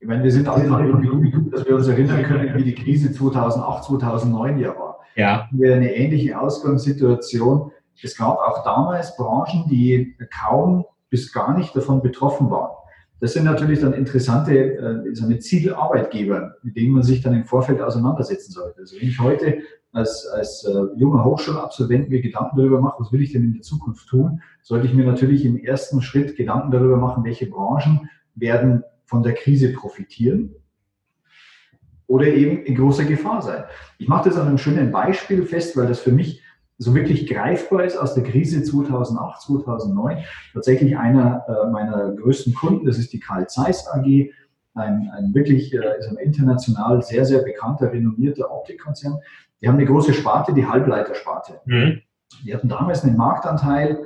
Ich 0.00 0.08
meine, 0.08 0.24
wir 0.24 0.32
sind 0.32 0.48
alle 0.48 0.64
noch 0.64 0.78
genug, 0.78 1.52
dass 1.52 1.64
wir 1.64 1.76
uns 1.76 1.86
erinnern 1.86 2.22
können, 2.24 2.54
wie 2.56 2.64
die 2.64 2.74
Krise 2.74 3.12
2008, 3.12 3.84
2009 3.84 4.58
ja 4.58 4.68
war. 4.70 4.98
Ja. 5.14 5.48
Wir 5.52 5.76
eine 5.76 5.94
ähnliche 5.94 6.38
Ausgangssituation. 6.38 7.70
Es 8.00 8.16
gab 8.16 8.38
auch 8.38 8.64
damals 8.64 9.16
Branchen, 9.16 9.66
die 9.68 10.16
kaum 10.30 10.84
bis 11.10 11.32
gar 11.32 11.56
nicht 11.56 11.74
davon 11.76 12.02
betroffen 12.02 12.50
waren. 12.50 12.72
Das 13.20 13.34
sind 13.34 13.44
natürlich 13.44 13.80
dann 13.80 13.92
interessante 13.92 14.52
äh, 14.52 15.38
Zielarbeitgeber, 15.38 16.56
mit 16.62 16.76
denen 16.76 16.92
man 16.92 17.04
sich 17.04 17.22
dann 17.22 17.34
im 17.34 17.44
Vorfeld 17.44 17.80
auseinandersetzen 17.80 18.50
sollte. 18.50 18.80
Also 18.80 18.96
wenn 18.96 19.06
ich 19.06 19.20
heute 19.20 19.58
als, 19.92 20.26
als 20.26 20.64
äh, 20.64 20.72
junger 20.96 21.24
Hochschulabsolvent 21.24 22.08
mir 22.08 22.20
Gedanken 22.20 22.56
darüber 22.56 22.80
mache, 22.80 23.00
was 23.00 23.12
will 23.12 23.22
ich 23.22 23.32
denn 23.32 23.44
in 23.44 23.52
der 23.52 23.62
Zukunft 23.62 24.08
tun, 24.08 24.42
sollte 24.62 24.86
ich 24.86 24.94
mir 24.94 25.04
natürlich 25.04 25.44
im 25.44 25.56
ersten 25.56 26.02
Schritt 26.02 26.34
Gedanken 26.34 26.72
darüber 26.72 26.96
machen, 26.96 27.24
welche 27.24 27.46
Branchen 27.46 28.08
werden 28.34 28.82
von 29.04 29.22
der 29.22 29.34
Krise 29.34 29.72
profitieren 29.72 30.56
oder 32.06 32.26
eben 32.26 32.64
in 32.64 32.74
großer 32.74 33.04
Gefahr 33.04 33.42
sein. 33.42 33.64
Ich 33.98 34.08
mache 34.08 34.28
das 34.28 34.38
an 34.38 34.48
einem 34.48 34.58
schönen 34.58 34.90
Beispiel 34.90 35.44
fest, 35.44 35.76
weil 35.76 35.86
das 35.86 36.00
für 36.00 36.12
mich 36.12 36.42
so 36.82 36.94
wirklich 36.94 37.26
greifbar 37.28 37.84
ist 37.84 37.96
aus 37.96 38.14
der 38.14 38.24
Krise 38.24 38.62
2008, 38.62 39.42
2009. 39.42 40.18
Tatsächlich 40.52 40.96
einer 40.96 41.44
äh, 41.48 41.70
meiner 41.70 42.12
größten 42.12 42.54
Kunden, 42.54 42.86
das 42.86 42.98
ist 42.98 43.12
die 43.12 43.20
Karl 43.20 43.48
Zeiss 43.48 43.86
AG, 43.88 44.30
ein, 44.74 45.10
ein 45.14 45.34
wirklich 45.34 45.72
äh, 45.74 45.98
ist 45.98 46.08
ein 46.08 46.16
international 46.16 47.02
sehr, 47.02 47.24
sehr 47.24 47.42
bekannter, 47.42 47.92
renommierter 47.92 48.50
Optikkonzern. 48.50 49.18
Die 49.60 49.68
haben 49.68 49.76
eine 49.76 49.86
große 49.86 50.12
Sparte, 50.14 50.54
die 50.54 50.66
Halbleitersparte. 50.66 51.60
Mhm. 51.66 52.00
Die 52.44 52.54
hatten 52.54 52.68
damals 52.68 53.04
einen 53.04 53.16
Marktanteil 53.16 53.98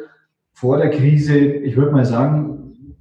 vor 0.53 0.79
der 0.79 0.91
Krise, 0.91 1.39
ich 1.39 1.77
würde 1.77 1.93
mal 1.93 2.05
sagen, 2.05 2.97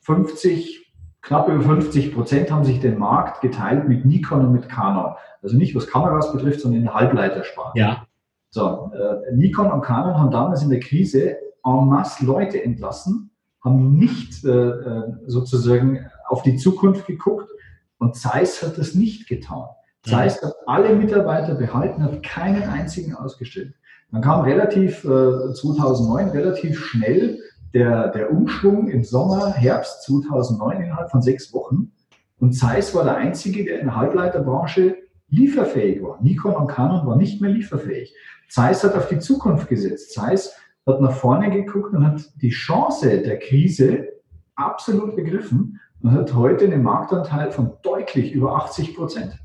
50, 0.00 0.92
knapp 1.22 1.48
über 1.48 1.62
50 1.62 2.14
Prozent 2.14 2.50
haben 2.50 2.64
sich 2.64 2.80
den 2.80 2.98
Markt 2.98 3.40
geteilt 3.40 3.88
mit 3.88 4.04
Nikon 4.04 4.46
und 4.46 4.52
mit 4.52 4.68
Canon. 4.68 5.14
Also 5.42 5.56
nicht 5.56 5.74
was 5.74 5.86
Kameras 5.86 6.32
betrifft, 6.32 6.60
sondern 6.60 6.80
in 6.80 6.84
der 6.84 6.94
Halbleitersparte. 6.94 7.78
Ja. 7.78 8.06
So, 8.50 8.90
äh, 8.94 9.34
Nikon 9.34 9.70
und 9.70 9.82
Canon 9.82 10.18
haben 10.18 10.30
damals 10.30 10.62
in 10.62 10.70
der 10.70 10.80
Krise 10.80 11.36
en 11.64 11.88
masse 11.88 12.24
Leute 12.24 12.62
entlassen, 12.62 13.30
haben 13.64 13.94
nicht 13.94 14.44
äh, 14.44 14.50
äh 14.50 15.02
sozusagen 15.26 16.06
auf 16.28 16.42
die 16.42 16.56
Zukunft 16.56 17.06
geguckt 17.06 17.50
und 17.98 18.16
Zeiss 18.16 18.62
hat 18.62 18.78
das 18.78 18.94
nicht 18.94 19.28
getan. 19.28 19.66
Zeiss 20.04 20.40
hat 20.42 20.54
alle 20.66 20.94
Mitarbeiter 20.94 21.54
behalten, 21.54 22.02
hat 22.02 22.22
keinen 22.22 22.62
einzigen 22.62 23.14
ausgestellt. 23.14 23.74
Dann 24.12 24.22
kam 24.22 24.42
relativ 24.42 25.04
äh, 25.04 25.52
2009 25.52 26.28
relativ 26.28 26.78
schnell 26.78 27.40
der, 27.74 28.08
der 28.08 28.30
Umschwung 28.30 28.88
im 28.88 29.02
Sommer, 29.02 29.52
Herbst 29.52 30.04
2009 30.04 30.82
innerhalb 30.82 31.10
von 31.10 31.22
sechs 31.22 31.52
Wochen. 31.52 31.92
Und 32.38 32.52
Zeiss 32.52 32.94
war 32.94 33.04
der 33.04 33.16
einzige, 33.16 33.64
der 33.64 33.80
in 33.80 33.86
der 33.86 33.96
Halbleiterbranche 33.96 34.96
lieferfähig 35.28 36.02
war. 36.02 36.22
Nikon 36.22 36.54
und 36.54 36.68
Canon 36.68 37.06
waren 37.06 37.18
nicht 37.18 37.40
mehr 37.40 37.50
lieferfähig. 37.50 38.14
Zeiss 38.48 38.84
hat 38.84 38.94
auf 38.94 39.08
die 39.08 39.18
Zukunft 39.18 39.68
gesetzt. 39.68 40.12
Zeiss 40.12 40.54
hat 40.86 41.00
nach 41.00 41.12
vorne 41.12 41.50
geguckt 41.50 41.94
und 41.94 42.06
hat 42.06 42.22
die 42.36 42.50
Chance 42.50 43.22
der 43.22 43.38
Krise 43.38 44.08
absolut 44.54 45.16
begriffen 45.16 45.80
und 46.00 46.12
hat 46.12 46.34
heute 46.34 46.64
einen 46.64 46.82
Marktanteil 46.82 47.50
von 47.50 47.72
deutlich 47.82 48.32
über 48.32 48.56
80 48.56 48.94
Prozent. 48.94 49.38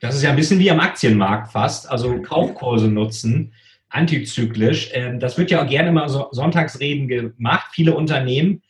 Das 0.00 0.14
ist 0.14 0.22
ja 0.22 0.30
ein 0.30 0.36
bisschen 0.36 0.60
wie 0.60 0.70
am 0.70 0.80
Aktienmarkt 0.80 1.52
fast, 1.52 1.90
also 1.90 2.20
Kaufkurse 2.22 2.88
nutzen, 2.88 3.52
antizyklisch. 3.88 4.90
Ähm, 4.92 5.18
das 5.18 5.38
wird 5.38 5.50
ja 5.50 5.62
auch 5.62 5.68
gerne 5.68 5.92
mal 5.92 6.08
so 6.08 6.28
Sonntagsreden 6.30 7.08
gemacht. 7.08 7.68
Viele 7.72 7.94
Unternehmen 7.94 8.62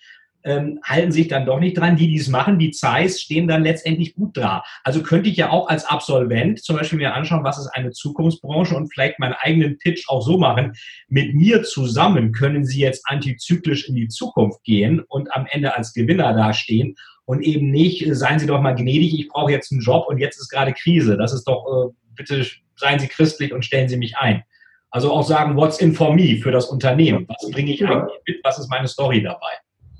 ähm, 0.44 0.80
halten 0.82 1.12
sich 1.12 1.28
dann 1.28 1.46
doch 1.46 1.60
nicht 1.60 1.76
dran. 1.76 1.96
Die, 1.96 2.08
die 2.08 2.16
es 2.16 2.28
machen, 2.28 2.58
die 2.58 2.70
Zeiss, 2.70 3.20
stehen 3.20 3.48
dann 3.48 3.62
letztendlich 3.62 4.14
gut 4.14 4.36
da. 4.36 4.62
Also 4.84 5.02
könnte 5.02 5.28
ich 5.28 5.36
ja 5.36 5.50
auch 5.50 5.68
als 5.68 5.84
Absolvent 5.84 6.62
zum 6.62 6.76
Beispiel 6.76 6.98
mir 6.98 7.14
anschauen, 7.14 7.44
was 7.44 7.58
ist 7.58 7.68
eine 7.68 7.90
Zukunftsbranche 7.90 8.74
und 8.74 8.92
vielleicht 8.92 9.18
meinen 9.18 9.34
eigenen 9.34 9.78
Pitch 9.78 10.08
auch 10.08 10.22
so 10.22 10.38
machen. 10.38 10.72
Mit 11.08 11.34
mir 11.34 11.62
zusammen 11.62 12.32
können 12.32 12.64
Sie 12.64 12.80
jetzt 12.80 13.02
antizyklisch 13.08 13.88
in 13.88 13.94
die 13.94 14.08
Zukunft 14.08 14.62
gehen 14.64 15.00
und 15.08 15.34
am 15.34 15.46
Ende 15.50 15.76
als 15.76 15.92
Gewinner 15.92 16.34
dastehen 16.34 16.94
und 17.24 17.42
eben 17.42 17.70
nicht, 17.70 18.06
äh, 18.06 18.14
seien 18.14 18.38
Sie 18.38 18.46
doch 18.46 18.60
mal 18.60 18.74
gnädig, 18.74 19.18
ich 19.18 19.28
brauche 19.28 19.52
jetzt 19.52 19.70
einen 19.70 19.82
Job 19.82 20.06
und 20.08 20.18
jetzt 20.18 20.38
ist 20.38 20.48
gerade 20.48 20.72
Krise. 20.72 21.16
Das 21.16 21.32
ist 21.32 21.44
doch, 21.44 21.66
äh, 21.66 21.94
bitte 22.14 22.46
seien 22.76 22.98
Sie 22.98 23.08
christlich 23.08 23.52
und 23.52 23.64
stellen 23.64 23.88
Sie 23.88 23.98
mich 23.98 24.16
ein. 24.16 24.42
Also 24.90 25.12
auch 25.12 25.22
sagen, 25.22 25.54
what's 25.56 25.78
in 25.78 25.92
for 25.92 26.14
me 26.14 26.38
für 26.38 26.50
das 26.50 26.66
Unternehmen? 26.66 27.26
Was 27.28 27.50
bringe 27.50 27.72
ich 27.72 27.84
eigentlich 27.84 28.20
mit? 28.26 28.40
Was 28.42 28.58
ist 28.58 28.70
meine 28.70 28.88
Story 28.88 29.22
dabei? 29.22 29.50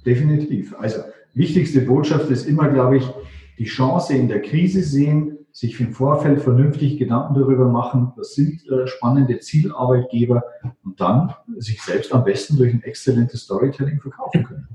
Definitiv. 0.05 0.75
Also 0.79 1.01
wichtigste 1.35 1.81
Botschaft 1.83 2.31
ist 2.31 2.47
immer, 2.47 2.69
glaube 2.69 2.99
ich, 2.99 3.09
die 3.59 3.65
Chance 3.65 4.15
in 4.15 4.29
der 4.29 4.43
Krise 4.43 4.83
sehen, 4.83 5.39
sich 5.53 5.81
im 5.81 5.93
Vorfeld 5.93 6.41
vernünftig 6.41 6.99
Gedanken 6.99 7.35
darüber 7.35 7.69
machen, 7.69 8.13
was 8.17 8.35
sind 8.35 8.65
äh, 8.69 8.87
spannende 8.87 9.41
Zielarbeitgeber 9.41 10.45
und 10.85 11.01
dann 11.01 11.35
sich 11.57 11.83
selbst 11.83 12.13
am 12.13 12.25
besten 12.25 12.57
durch 12.57 12.73
ein 12.73 12.83
exzellentes 12.83 13.43
Storytelling 13.43 14.01
verkaufen 14.01 14.45
können. 14.45 14.69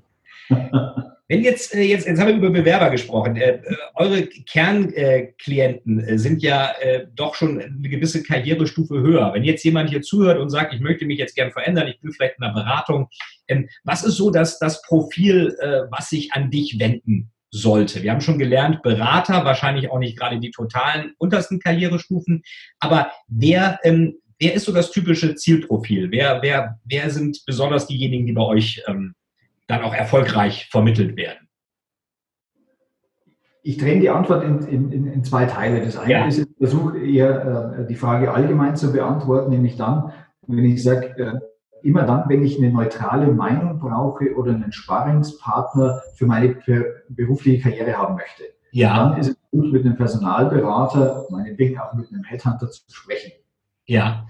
Wenn 1.30 1.42
jetzt, 1.42 1.74
äh, 1.74 1.84
jetzt, 1.84 2.06
jetzt 2.06 2.20
haben 2.20 2.28
wir 2.28 2.36
über 2.36 2.50
Bewerber 2.50 2.90
gesprochen. 2.90 3.38
Äh, 3.38 3.56
äh 3.56 3.76
eure 3.96 4.28
Kernklienten 4.28 6.00
äh, 6.02 6.18
sind 6.18 6.44
ja 6.44 6.72
äh, 6.82 7.08
doch 7.14 7.36
schon 7.36 7.62
eine 7.62 7.90
gewisse 7.90 8.24
Karrierestufe 8.24 9.00
höher. 9.00 9.34
Wenn 9.34 9.44
jetzt 9.44 9.64
jemand 9.64 9.90
hier 9.90 10.02
zuhört 10.02 10.40
und 10.40 10.50
sagt, 10.50 10.74
ich 10.74 10.82
möchte 10.82 11.06
mich 11.06 11.20
jetzt 11.20 11.36
gern 11.36 11.52
verändern, 11.52 11.88
ich 11.88 12.00
bin 12.02 12.12
vielleicht 12.12 12.38
in 12.38 12.44
einer 12.44 12.54
Beratung, 12.54 13.08
ähm, 13.48 13.70
was 13.84 14.04
ist 14.04 14.16
so 14.16 14.32
das, 14.32 14.60
das 14.60 14.82
Profil, 14.82 15.56
äh, 15.60 15.84
was 15.90 16.10
sich 16.10 16.34
an 16.34 16.52
dich 16.52 16.78
wenden 16.80 17.32
sollte? 17.52 18.04
Wir 18.04 18.12
haben 18.12 18.22
schon 18.22 18.40
gelernt, 18.40 18.82
Berater, 18.82 19.46
wahrscheinlich 19.46 19.90
auch 19.90 20.00
nicht 20.00 20.18
gerade 20.18 20.40
die 20.40 20.52
totalen 20.52 21.14
untersten 21.20 21.60
Karrierestufen, 21.60 22.44
aber 22.80 23.12
wer, 23.28 23.80
ähm, 23.84 24.16
wer 24.40 24.56
ist 24.56 24.66
so 24.66 24.74
das 24.74 24.92
typische 24.92 25.36
Zielprofil? 25.36 26.12
Wer, 26.12 26.42
wer, 26.42 26.80
wer 26.84 27.10
sind 27.10 27.44
besonders 27.46 27.88
diejenigen, 27.88 28.26
die 28.26 28.34
bei 28.34 28.44
euch 28.44 28.84
ähm, 28.88 29.14
dann 29.74 29.84
auch 29.84 29.94
erfolgreich 29.94 30.68
vermittelt 30.70 31.18
werden? 31.18 31.48
Ich 33.66 33.78
trenne 33.78 34.02
die 34.02 34.10
Antwort 34.10 34.44
in, 34.44 34.60
in, 34.68 35.08
in 35.08 35.24
zwei 35.24 35.46
Teile. 35.46 35.84
Das 35.84 35.98
eine 35.98 36.12
ja. 36.12 36.26
ist, 36.26 36.40
ich 36.40 36.58
versuche 36.58 37.00
eher 37.00 37.78
äh, 37.80 37.88
die 37.88 37.96
Frage 37.96 38.32
allgemein 38.32 38.76
zu 38.76 38.92
beantworten, 38.92 39.52
nämlich 39.52 39.78
dann, 39.78 40.12
wenn 40.48 40.66
ich 40.66 40.84
sage, 40.84 41.18
äh, 41.18 41.40
immer 41.88 42.04
dann, 42.04 42.28
wenn 42.28 42.44
ich 42.44 42.58
eine 42.58 42.72
neutrale 42.72 43.32
Meinung 43.32 43.80
brauche 43.80 44.36
oder 44.36 44.54
einen 44.54 44.72
Sparringspartner 44.72 46.02
für 46.16 46.26
meine 46.26 46.58
berufliche 47.10 47.62
Karriere 47.62 47.98
haben 47.98 48.16
möchte. 48.16 48.44
Ja. 48.72 49.10
Dann 49.10 49.20
ist 49.20 49.30
es 49.30 49.38
gut, 49.52 49.72
mit 49.72 49.86
einem 49.86 49.96
Personalberater, 49.96 51.28
meinetwegen 51.30 51.78
auch 51.78 51.94
mit 51.94 52.12
einem 52.12 52.24
Headhunter 52.24 52.70
zu 52.70 52.82
sprechen. 52.90 53.32
Ja. 53.86 54.28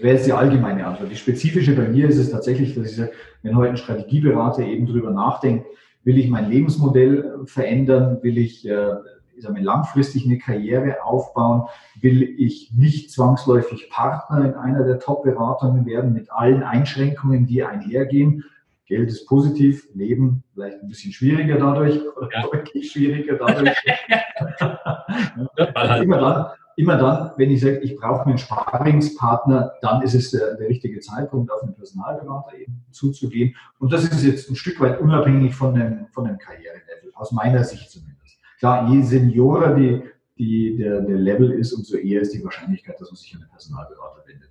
Das 0.00 0.06
wäre 0.06 0.16
jetzt 0.16 0.26
die 0.26 0.32
allgemeine 0.32 0.86
Antwort. 0.86 1.10
Die 1.10 1.16
spezifische 1.16 1.76
bei 1.76 1.86
mir 1.86 2.08
ist 2.08 2.16
es 2.16 2.30
tatsächlich, 2.30 2.74
dass 2.74 2.90
ich 2.90 2.96
sage, 2.96 3.12
wenn 3.42 3.54
heute 3.54 3.72
ein 3.72 3.76
Strategieberater 3.76 4.62
eben 4.62 4.86
darüber 4.86 5.10
nachdenkt, 5.10 5.66
will 6.04 6.16
ich 6.16 6.30
mein 6.30 6.48
Lebensmodell 6.48 7.40
verändern, 7.44 8.16
will 8.22 8.38
ich, 8.38 8.66
äh, 8.66 8.94
ich 9.36 9.42
sage 9.42 9.52
mal, 9.52 9.62
langfristig 9.62 10.24
eine 10.24 10.38
Karriere 10.38 11.04
aufbauen, 11.04 11.64
will 12.00 12.22
ich 12.22 12.72
nicht 12.74 13.10
zwangsläufig 13.10 13.90
Partner 13.90 14.46
in 14.46 14.54
einer 14.54 14.84
der 14.84 15.00
Top-Beratungen 15.00 15.84
werden 15.84 16.14
mit 16.14 16.32
allen 16.32 16.62
Einschränkungen, 16.62 17.44
die 17.44 17.62
einhergehen. 17.62 18.44
Geld 18.86 19.10
ist 19.10 19.26
positiv, 19.26 19.86
Leben 19.92 20.44
vielleicht 20.54 20.80
ein 20.80 20.88
bisschen 20.88 21.12
schwieriger 21.12 21.58
dadurch 21.58 22.00
oder 22.16 22.30
ja. 22.32 22.42
deutlich 22.50 22.90
schwieriger 22.90 23.36
dadurch. 23.36 23.76
immer 26.02 26.18
dann, 26.18 26.46
immer 26.80 26.96
dann, 26.96 27.32
wenn 27.36 27.50
ich 27.50 27.60
sage, 27.60 27.78
ich 27.78 27.96
brauche 27.96 28.26
einen 28.26 28.38
Sparingspartner, 28.38 29.74
dann 29.82 30.02
ist 30.02 30.14
es 30.14 30.30
der, 30.30 30.56
der, 30.56 30.68
richtige 30.68 31.00
Zeitpunkt, 31.00 31.52
auf 31.52 31.62
einen 31.62 31.74
Personalberater 31.74 32.56
eben 32.56 32.84
zuzugehen. 32.90 33.54
Und 33.78 33.92
das 33.92 34.04
ist 34.04 34.24
jetzt 34.24 34.50
ein 34.50 34.56
Stück 34.56 34.80
weit 34.80 35.00
unabhängig 35.00 35.54
von 35.54 35.74
dem, 35.74 36.06
von 36.12 36.24
dem 36.24 36.38
Karrierelevel, 36.38 37.12
aus 37.14 37.32
meiner 37.32 37.62
Sicht 37.64 37.90
zumindest. 37.90 38.38
Klar, 38.58 38.88
je 38.90 39.02
seniorer 39.02 39.74
die, 39.74 40.02
die, 40.38 40.76
der, 40.78 41.02
der 41.02 41.16
Level 41.16 41.50
ist, 41.52 41.72
umso 41.72 41.96
eher 41.96 42.22
ist 42.22 42.32
die 42.32 42.42
Wahrscheinlichkeit, 42.42 42.98
dass 43.00 43.10
man 43.10 43.16
sich 43.16 43.34
an 43.34 43.42
einen 43.42 43.50
Personalberater 43.50 44.26
wendet. 44.26 44.49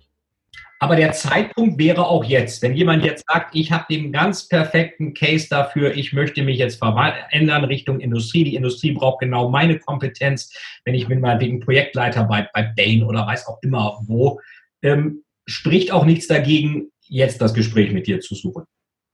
Aber 0.82 0.96
der 0.96 1.12
Zeitpunkt 1.12 1.78
wäre 1.78 2.06
auch 2.06 2.24
jetzt. 2.24 2.62
Wenn 2.62 2.74
jemand 2.74 3.04
jetzt 3.04 3.24
sagt, 3.28 3.54
ich 3.54 3.70
habe 3.70 3.84
den 3.90 4.12
ganz 4.12 4.48
perfekten 4.48 5.12
Case 5.12 5.46
dafür, 5.50 5.94
ich 5.94 6.14
möchte 6.14 6.42
mich 6.42 6.56
jetzt 6.56 6.78
verändern 6.78 7.64
Richtung 7.64 8.00
Industrie. 8.00 8.44
Die 8.44 8.54
Industrie 8.54 8.92
braucht 8.92 9.20
genau 9.20 9.50
meine 9.50 9.78
Kompetenz. 9.78 10.56
Wenn 10.86 10.94
ich 10.94 11.06
bin 11.06 11.20
meinetwegen 11.20 11.60
Projektleiter 11.60 12.24
bei, 12.24 12.48
bei 12.54 12.72
Bain 12.74 13.02
oder 13.02 13.26
weiß 13.26 13.46
auch 13.46 13.58
immer 13.60 14.00
wo, 14.06 14.40
ähm, 14.80 15.22
spricht 15.46 15.92
auch 15.92 16.06
nichts 16.06 16.28
dagegen, 16.28 16.90
jetzt 17.02 17.42
das 17.42 17.52
Gespräch 17.52 17.92
mit 17.92 18.06
dir 18.06 18.20
zu 18.20 18.34
suchen. 18.34 18.64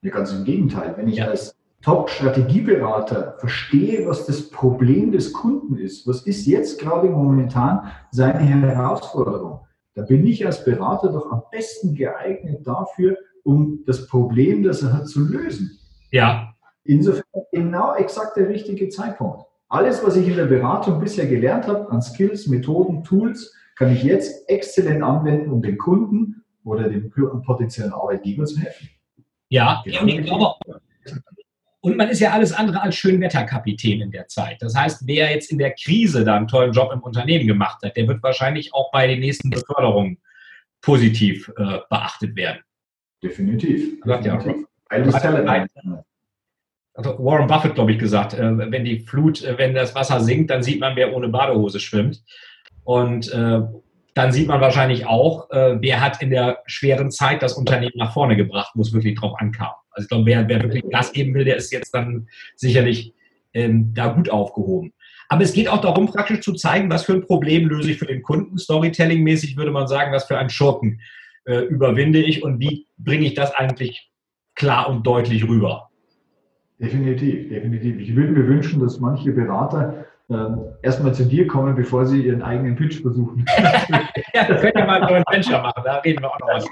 Ja, 0.03 0.13
ganz 0.13 0.33
im 0.33 0.45
Gegenteil. 0.45 0.95
Wenn 0.97 1.09
ich 1.09 1.17
ja. 1.17 1.27
als 1.27 1.57
Top-Strategieberater 1.83 3.39
verstehe, 3.41 4.07
was 4.07 4.25
das 4.27 4.51
Problem 4.51 5.11
des 5.11 5.33
Kunden 5.33 5.79
ist, 5.79 6.07
was 6.07 6.23
ist 6.23 6.47
jetzt 6.47 6.79
gerade 6.79 7.09
momentan 7.09 7.91
seine 8.13 8.39
Herausforderung, 8.45 9.66
da 9.97 10.03
bin 10.03 10.27
ich 10.27 10.45
als 10.45 10.63
Berater 10.63 11.11
doch 11.11 11.33
am 11.33 11.43
besten 11.51 11.95
geeignet 11.95 12.67
dafür, 12.67 13.17
um 13.45 13.83
das 13.87 14.07
Problem, 14.07 14.63
das 14.63 14.83
er 14.83 14.93
hat, 14.93 15.09
zu 15.09 15.21
lösen. 15.21 15.79
Ja. 16.11 16.55
Insofern 16.85 17.25
genau 17.51 17.95
exakt 17.95 18.37
der 18.37 18.49
richtige 18.49 18.91
Zeitpunkt. 18.91 19.47
Alles, 19.69 20.05
was 20.05 20.17
ich 20.17 20.29
in 20.29 20.37
der 20.37 20.45
Beratung 20.45 21.01
bisher 21.01 21.27
gelernt 21.27 21.67
habe, 21.67 21.91
an 21.91 22.03
Skills, 22.03 22.47
Methoden, 22.47 23.05
Tools, 23.05 23.55
kann 23.75 23.91
ich 23.91 24.03
jetzt 24.03 24.49
exzellent 24.49 25.03
anwenden, 25.03 25.51
um 25.51 25.63
den 25.63 25.79
Kunden 25.79 26.45
oder 26.63 26.91
dem 26.91 27.11
potenziellen 27.11 27.93
Arbeitgeber 27.93 28.45
zu 28.45 28.61
helfen. 28.61 28.91
Ja, 29.49 29.83
genau. 29.85 30.03
und 30.03 30.09
ich 30.09 30.27
glaube, 30.27 30.55
und 31.87 31.97
man 31.97 32.09
ist 32.09 32.19
ja 32.19 32.33
alles 32.33 32.53
andere 32.53 32.83
als 32.83 32.97
Schönwetterkapitän 32.97 34.01
in 34.01 34.11
der 34.11 34.27
Zeit. 34.27 34.61
Das 34.61 34.75
heißt, 34.75 35.07
wer 35.07 35.31
jetzt 35.31 35.53
in 35.53 35.59
der 35.59 35.73
Krise 35.73 36.25
da 36.25 36.35
einen 36.35 36.49
tollen 36.49 36.73
Job 36.73 36.91
im 36.93 36.99
Unternehmen 36.99 37.47
gemacht 37.47 37.81
hat, 37.85 37.97
der 37.97 38.09
wird 38.09 38.25
wahrscheinlich 38.25 38.75
auch 38.75 38.91
bei 38.91 39.07
den 39.07 39.21
nächsten 39.21 39.51
Beförderungen 39.51 40.19
positiv 40.81 41.49
äh, 41.57 41.79
beachtet 41.89 42.35
werden. 42.35 42.59
Definitiv. 43.23 44.05
Ja, 44.05 44.21
also 46.95 47.25
Warren 47.25 47.47
Buffett, 47.47 47.77
glaube 47.77 47.93
ich, 47.93 48.01
gesagt, 48.01 48.35
äh, 48.35 48.59
wenn 48.73 48.85
die 48.85 48.99
Flut, 48.99 49.45
äh, 49.45 49.57
wenn 49.57 49.73
das 49.73 49.95
Wasser 49.95 50.19
sinkt, 50.19 50.51
dann 50.51 50.65
sieht 50.65 50.81
man, 50.81 50.97
wer 50.97 51.15
ohne 51.15 51.29
Badehose 51.29 51.79
schwimmt. 51.79 52.21
Und 52.83 53.33
äh, 53.33 53.61
dann 54.15 54.33
sieht 54.33 54.49
man 54.49 54.61
wahrscheinlich 54.61 55.07
auch, 55.07 55.51
äh, 55.51 55.77
wer 55.81 56.01
hat 56.01 56.21
in 56.21 56.31
der 56.31 56.65
schweren 56.67 57.13
Zeit 57.13 57.45
das 57.45 57.53
Unternehmen 57.53 57.95
nach 57.95 58.13
vorne 58.13 58.35
gebracht, 58.35 58.73
wo 58.75 58.83
es 58.83 58.93
wirklich 58.93 59.15
drauf 59.15 59.35
ankam. 59.39 59.75
Also 59.97 60.05
ich 60.05 60.09
glaube, 60.09 60.27
wer, 60.27 60.49
wer 60.49 60.63
wirklich 60.63 60.85
Gas 60.91 61.13
geben 61.13 61.35
will, 61.35 61.45
der 61.45 61.57
ist 61.57 61.73
jetzt 61.73 61.93
dann 61.93 62.29
sicherlich 62.55 63.15
ähm, 63.55 63.93
da 63.95 64.09
gut 64.09 64.31
aufgehoben. 64.31 64.93
Aber 65.29 65.43
es 65.43 65.53
geht 65.53 65.69
auch 65.69 65.81
darum, 65.81 66.07
praktisch 66.07 66.41
zu 66.41 66.53
zeigen, 66.53 66.91
was 66.91 67.05
für 67.05 67.15
ein 67.15 67.27
Problem 67.27 67.69
löse 67.69 67.91
ich 67.91 67.99
für 67.99 68.07
den 68.07 68.23
Kunden. 68.23 68.59
Storytelling-mäßig 68.59 69.57
würde 69.57 69.73
man 69.73 69.89
sagen, 69.89 70.13
was 70.13 70.25
für 70.25 70.39
einen 70.39 70.51
Schurken 70.51 71.01
äh, 71.47 71.61
überwinde 71.61 72.21
ich 72.21 72.45
und 72.45 72.61
wie 72.61 72.87
bringe 72.99 73.27
ich 73.27 73.35
das 73.35 73.53
eigentlich 73.55 74.13
klar 74.55 74.89
und 74.89 75.07
deutlich 75.07 75.49
rüber. 75.49 75.91
Definitiv, 76.79 77.49
definitiv. 77.49 77.99
Ich 77.99 78.15
würde 78.15 78.33
mir 78.33 78.47
wünschen, 78.47 78.81
dass 78.81 79.01
manche 79.01 79.33
Berater 79.33 80.05
ähm, 80.29 80.59
erstmal 80.83 81.15
zu 81.15 81.25
dir 81.25 81.47
kommen, 81.47 81.75
bevor 81.75 82.05
sie 82.05 82.23
ihren 82.23 82.43
eigenen 82.43 82.77
Pitch 82.77 83.01
versuchen. 83.01 83.45
ja, 84.35 84.47
das 84.47 84.61
können 84.61 84.75
wir 84.75 84.85
mal 84.85 85.03
ein 85.03 85.25
Venture 85.31 85.63
machen, 85.63 85.83
da 85.85 85.99
reden 85.99 86.23
wir 86.23 86.31
auch 86.31 86.39
noch 86.41 86.49
was. 86.49 86.67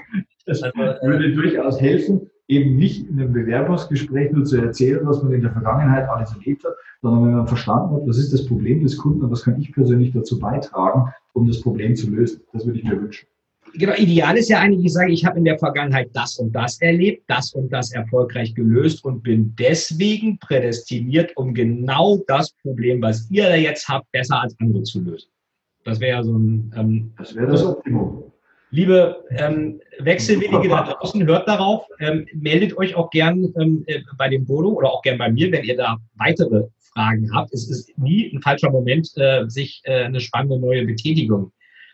Das 0.45 0.61
also, 0.61 0.77
würde 0.77 1.33
durchaus 1.33 1.81
helfen, 1.81 2.29
eben 2.47 2.75
nicht 2.75 3.07
in 3.07 3.19
einem 3.19 3.33
Bewerbungsgespräch 3.33 4.31
nur 4.31 4.45
zu 4.45 4.57
erzählen, 4.57 5.05
was 5.05 5.23
man 5.23 5.33
in 5.33 5.41
der 5.41 5.51
Vergangenheit 5.51 6.07
alles 6.07 6.33
erlebt 6.33 6.63
hat, 6.63 6.73
sondern 7.01 7.25
wenn 7.25 7.37
man 7.37 7.47
verstanden 7.47 7.95
hat, 7.95 8.07
was 8.07 8.17
ist 8.17 8.33
das 8.33 8.45
Problem 8.45 8.83
des 8.83 8.97
Kunden 8.97 9.23
und 9.23 9.31
was 9.31 9.43
kann 9.43 9.59
ich 9.59 9.71
persönlich 9.71 10.11
dazu 10.13 10.39
beitragen, 10.39 11.11
um 11.33 11.47
das 11.47 11.61
Problem 11.61 11.95
zu 11.95 12.09
lösen. 12.09 12.41
Das 12.53 12.65
würde 12.65 12.79
ich 12.79 12.85
mir 12.85 13.01
wünschen. 13.01 13.27
genau, 13.73 13.93
ideal 13.95 14.37
ist 14.37 14.49
ja 14.49 14.59
eigentlich, 14.59 14.85
ich 14.85 14.93
sage, 14.93 15.11
ich 15.11 15.25
habe 15.25 15.39
in 15.39 15.45
der 15.45 15.57
Vergangenheit 15.57 16.09
das 16.13 16.37
und 16.37 16.51
das 16.53 16.79
erlebt, 16.81 17.23
das 17.27 17.53
und 17.53 17.69
das 17.69 17.91
erfolgreich 17.93 18.53
gelöst 18.53 19.03
und 19.03 19.23
bin 19.23 19.55
deswegen 19.57 20.37
prädestiniert, 20.37 21.35
um 21.35 21.53
genau 21.53 22.17
das 22.27 22.51
Problem, 22.61 23.01
was 23.01 23.29
ihr 23.31 23.45
da 23.45 23.55
jetzt 23.55 23.87
habt, 23.89 24.11
besser 24.11 24.41
als 24.41 24.55
andere 24.59 24.83
zu 24.83 25.01
lösen. 25.01 25.29
Das 25.83 25.99
wäre 25.99 26.17
ja 26.17 26.23
so 26.23 26.37
ein. 26.37 26.73
Ähm, 26.75 27.11
das 27.17 27.35
wäre 27.35 27.47
das 27.47 27.63
Optimum. 27.63 28.23
Liebe 28.71 29.23
ähm, 29.29 29.79
Wechselwillige 29.99 30.67
da 30.67 30.83
draußen, 30.83 31.25
hört 31.25 31.47
darauf, 31.47 31.85
ähm, 31.99 32.27
meldet 32.33 32.77
euch 32.77 32.95
auch 32.95 33.09
gern 33.09 33.53
ähm, 33.59 33.83
äh, 33.87 34.01
bei 34.17 34.27
dem 34.29 34.45
Bodo 34.45 34.69
oder 34.69 34.91
auch 34.91 35.01
gern 35.01 35.17
bei 35.17 35.31
mir, 35.31 35.51
wenn 35.51 35.63
ihr 35.63 35.77
da 35.77 35.97
weitere 36.15 36.63
Fragen 36.93 37.33
habt. 37.33 37.53
Es 37.53 37.69
ist 37.69 37.97
nie 37.97 38.33
ein 38.33 38.41
falscher 38.41 38.71
Moment, 38.71 39.09
äh, 39.17 39.45
sich 39.47 39.81
äh, 39.85 40.03
eine 40.03 40.19
spannende 40.19 40.59
neue 40.59 40.85
Betätigung 40.85 41.51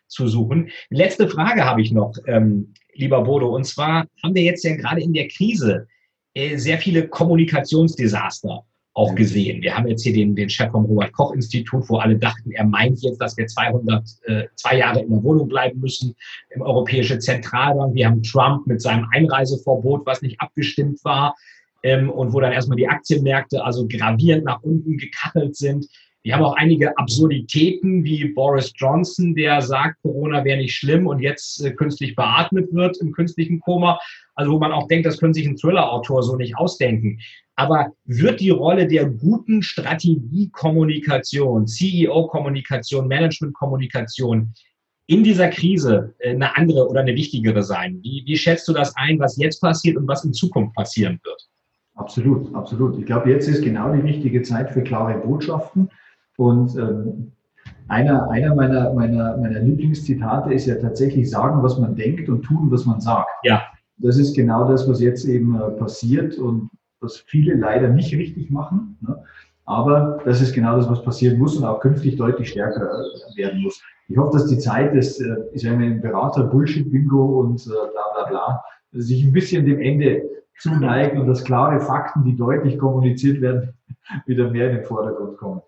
zu 0.08 0.28
suchen. 0.28 0.70
Letzte 0.90 1.28
Frage 1.28 1.66
habe 1.66 1.82
ich 1.82 1.92
noch, 1.92 2.14
ähm, 2.28 2.74
lieber 2.94 3.24
Bodo, 3.24 3.56
und 3.56 3.66
zwar 3.66 4.08
haben 4.24 4.36
wir 4.36 4.44
jetzt 4.44 4.64
ja 4.64 4.76
gerade 4.76 5.02
in 5.02 5.14
der 5.14 5.28
Krise 5.28 5.88
äh, 6.34 6.58
sehr 6.58 6.78
viele 6.78 7.08
Kommunikationsdesaster 7.08 8.66
auch 8.94 9.16
gesehen. 9.16 9.62
Wir 9.62 9.76
haben 9.76 9.88
jetzt 9.88 10.04
hier 10.04 10.14
den, 10.14 10.36
den 10.36 10.50
Chef 10.50 10.72
vom 10.72 10.86
Robert-Koch-Institut, 10.86 11.90
wo 11.90 11.98
alle 11.98 12.18
dachten, 12.18 12.52
er 12.52 12.66
meint 12.66 13.02
jetzt, 13.02 13.22
dass 13.22 13.38
wir 13.38 13.48
200, 13.48 14.04
äh, 14.26 14.44
zwei 14.56 14.78
Jahre 14.78 15.02
in 15.02 15.10
der 15.10 15.24
Wohnung 15.24 15.48
bleiben 15.48 15.80
müssen, 15.80 16.14
im 16.50 16.62
Europäische 16.62 17.18
Zentralbank. 17.18 17.96
Wir 17.96 18.08
haben 18.08 18.22
Trump 18.22 18.68
mit 18.68 18.82
seinem 18.82 19.08
Einreiseverbot, 19.14 20.06
was 20.06 20.22
nicht 20.22 20.40
abgestimmt 20.42 21.00
war, 21.04 21.36
ähm, 21.84 22.10
und 22.10 22.34
wo 22.34 22.40
dann 22.42 22.52
erstmal 22.52 22.78
die 22.78 22.88
Aktienmärkte 22.88 23.64
also 23.64 23.88
gravierend 23.88 24.44
nach 24.44 24.62
unten 24.62 24.98
gekachelt 24.98 25.56
sind. 25.56 25.88
Wir 26.24 26.36
haben 26.36 26.44
auch 26.44 26.56
einige 26.56 26.96
Absurditäten 27.00 28.04
wie 28.04 28.26
Boris 28.26 28.72
Johnson, 28.76 29.34
der 29.34 29.62
sagt, 29.62 30.00
Corona 30.04 30.44
wäre 30.46 30.60
nicht 30.60 30.76
schlimm 30.76 31.08
und 31.08 31.20
jetzt 31.20 31.64
äh, 31.66 31.72
künstlich 31.72 32.16
beatmet 32.16 32.72
wird 32.74 32.98
im 32.98 33.12
künstlichen 33.12 33.60
Koma. 33.62 34.00
Also 34.36 34.52
wo 34.52 34.60
man 34.60 34.72
auch 34.72 34.88
denkt, 34.88 35.06
das 35.06 35.18
können 35.18 35.34
sich 35.34 35.48
ein 35.48 35.58
Thriller-Autor 35.58 36.22
so 36.24 36.36
nicht 36.36 36.58
ausdenken. 36.58 37.20
Aber 37.62 37.94
wird 38.06 38.40
die 38.40 38.50
Rolle 38.50 38.88
der 38.88 39.06
guten 39.06 39.62
Strategiekommunikation, 39.62 41.68
CEO-Kommunikation, 41.68 43.08
Management-Kommunikation 43.08 44.52
in 45.06 45.24
dieser 45.24 45.50
Krise 45.50 46.16
äh, 46.20 46.32
eine 46.32 46.58
andere 46.58 46.90
oder 46.90 47.02
eine 47.02 47.14
wichtigere 47.14 47.62
sein? 47.62 48.00
Wie, 48.02 48.24
wie 48.26 48.36
schätzt 48.36 48.68
du 48.68 48.74
das 48.74 48.96
ein, 48.96 49.20
was 49.20 49.38
jetzt 49.38 49.62
passiert 49.62 49.98
und 49.98 50.08
was 50.08 50.26
in 50.26 50.34
Zukunft 50.34 50.74
passieren 50.74 51.20
wird? 51.24 51.48
Absolut, 51.94 52.52
absolut. 52.56 52.98
Ich 52.98 53.06
glaube, 53.06 53.30
jetzt 53.30 53.48
ist 53.48 53.64
genau 53.64 53.94
die 53.94 54.02
richtige 54.02 54.42
Zeit 54.42 54.72
für 54.72 54.82
klare 54.82 55.20
Botschaften 55.20 55.88
und 56.38 56.76
ähm, 56.76 57.32
einer, 57.90 58.28
einer 58.32 58.56
meiner, 58.56 58.92
meiner, 58.94 59.38
meiner 59.38 59.60
Lieblingszitate 59.60 60.52
ist 60.52 60.66
ja 60.66 60.78
tatsächlich 60.78 61.30
sagen, 61.30 61.62
was 61.62 61.78
man 61.78 61.96
denkt 61.96 62.28
und 62.28 62.42
tun, 62.42 62.72
was 62.72 62.88
man 62.88 63.02
sagt. 63.02 63.30
Ja. 63.44 63.62
Das 63.98 64.18
ist 64.18 64.36
genau 64.36 64.68
das, 64.68 64.90
was 64.90 65.00
jetzt 65.00 65.26
eben 65.26 65.62
äh, 65.62 65.70
passiert 65.78 66.40
und 66.40 66.72
was 67.02 67.18
viele 67.18 67.56
leider 67.56 67.90
nicht 67.90 68.14
richtig 68.14 68.50
machen. 68.50 68.98
Ne? 69.02 69.22
Aber 69.66 70.20
das 70.26 70.42
ist 70.42 70.54
genau 70.54 70.78
das, 70.78 70.90
was 70.90 71.04
passieren 71.04 71.38
muss 71.38 71.56
und 71.56 71.66
auch 71.66 71.80
künftig 71.80 72.18
deutlich 72.18 72.50
stärker 72.50 72.90
äh, 72.90 73.38
werden 73.38 73.62
muss. 73.62 73.82
Ich 74.08 74.18
hoffe, 74.18 74.38
dass 74.38 74.48
die 74.48 74.58
Zeit 74.58 74.94
des, 74.94 75.20
äh, 75.20 75.36
ich 75.54 75.62
sage 75.62 76.00
Berater-Bullshit-Bingo 76.02 77.42
und 77.42 77.66
äh, 77.66 77.70
bla 77.70 78.04
bla 78.14 78.30
bla 78.30 78.64
sich 78.94 79.24
ein 79.24 79.32
bisschen 79.32 79.66
dem 79.66 79.80
Ende 79.80 80.24
zuneigt 80.60 81.18
und 81.18 81.28
dass 81.28 81.44
klare 81.44 81.80
Fakten, 81.80 82.24
die 82.24 82.36
deutlich 82.36 82.78
kommuniziert 82.78 83.42
werden, 83.42 83.74
wieder 84.26 84.50
mehr 84.50 84.70
in 84.70 84.78
den 84.78 84.86
Vordergrund 84.86 85.38
kommen. 85.38 85.62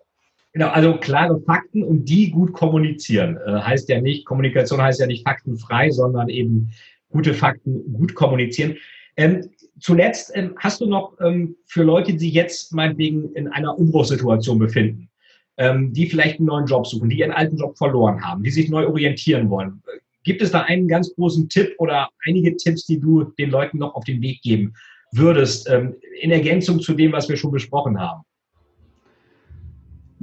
Genau, 0.52 0.68
also 0.68 0.96
klare 0.98 1.40
Fakten 1.40 1.82
und 1.82 2.04
die 2.04 2.30
gut 2.30 2.52
kommunizieren. 2.52 3.38
Äh, 3.44 3.60
heißt 3.60 3.88
ja 3.88 4.00
nicht, 4.00 4.24
Kommunikation 4.24 4.80
heißt 4.80 5.00
ja 5.00 5.06
nicht 5.06 5.26
faktenfrei, 5.26 5.90
sondern 5.90 6.28
eben 6.28 6.70
gute 7.10 7.34
Fakten 7.34 7.92
gut 7.92 8.14
kommunizieren. 8.14 8.76
Ähm, 9.16 9.50
zuletzt 9.80 10.32
ähm, 10.34 10.54
hast 10.58 10.80
du 10.80 10.86
noch 10.86 11.12
ähm, 11.20 11.56
für 11.66 11.82
Leute, 11.82 12.14
die 12.14 12.30
jetzt 12.30 12.72
meinetwegen 12.72 13.32
in 13.34 13.48
einer 13.48 13.78
Umbruchssituation 13.78 14.58
befinden, 14.58 15.08
ähm, 15.56 15.92
die 15.92 16.06
vielleicht 16.06 16.38
einen 16.38 16.46
neuen 16.46 16.66
Job 16.66 16.86
suchen, 16.86 17.08
die 17.08 17.18
ihren 17.18 17.32
alten 17.32 17.56
Job 17.56 17.76
verloren 17.76 18.22
haben, 18.24 18.42
die 18.42 18.50
sich 18.50 18.68
neu 18.68 18.86
orientieren 18.86 19.50
wollen. 19.50 19.82
Gibt 20.24 20.42
es 20.42 20.50
da 20.50 20.62
einen 20.62 20.88
ganz 20.88 21.14
großen 21.14 21.48
Tipp 21.48 21.74
oder 21.78 22.08
einige 22.26 22.56
Tipps, 22.56 22.86
die 22.86 22.98
du 22.98 23.24
den 23.38 23.50
Leuten 23.50 23.78
noch 23.78 23.94
auf 23.94 24.04
den 24.04 24.20
Weg 24.20 24.42
geben 24.42 24.74
würdest, 25.12 25.68
ähm, 25.70 25.94
in 26.20 26.30
Ergänzung 26.30 26.80
zu 26.80 26.94
dem, 26.94 27.12
was 27.12 27.28
wir 27.28 27.36
schon 27.36 27.52
besprochen 27.52 28.00
haben? 28.00 28.22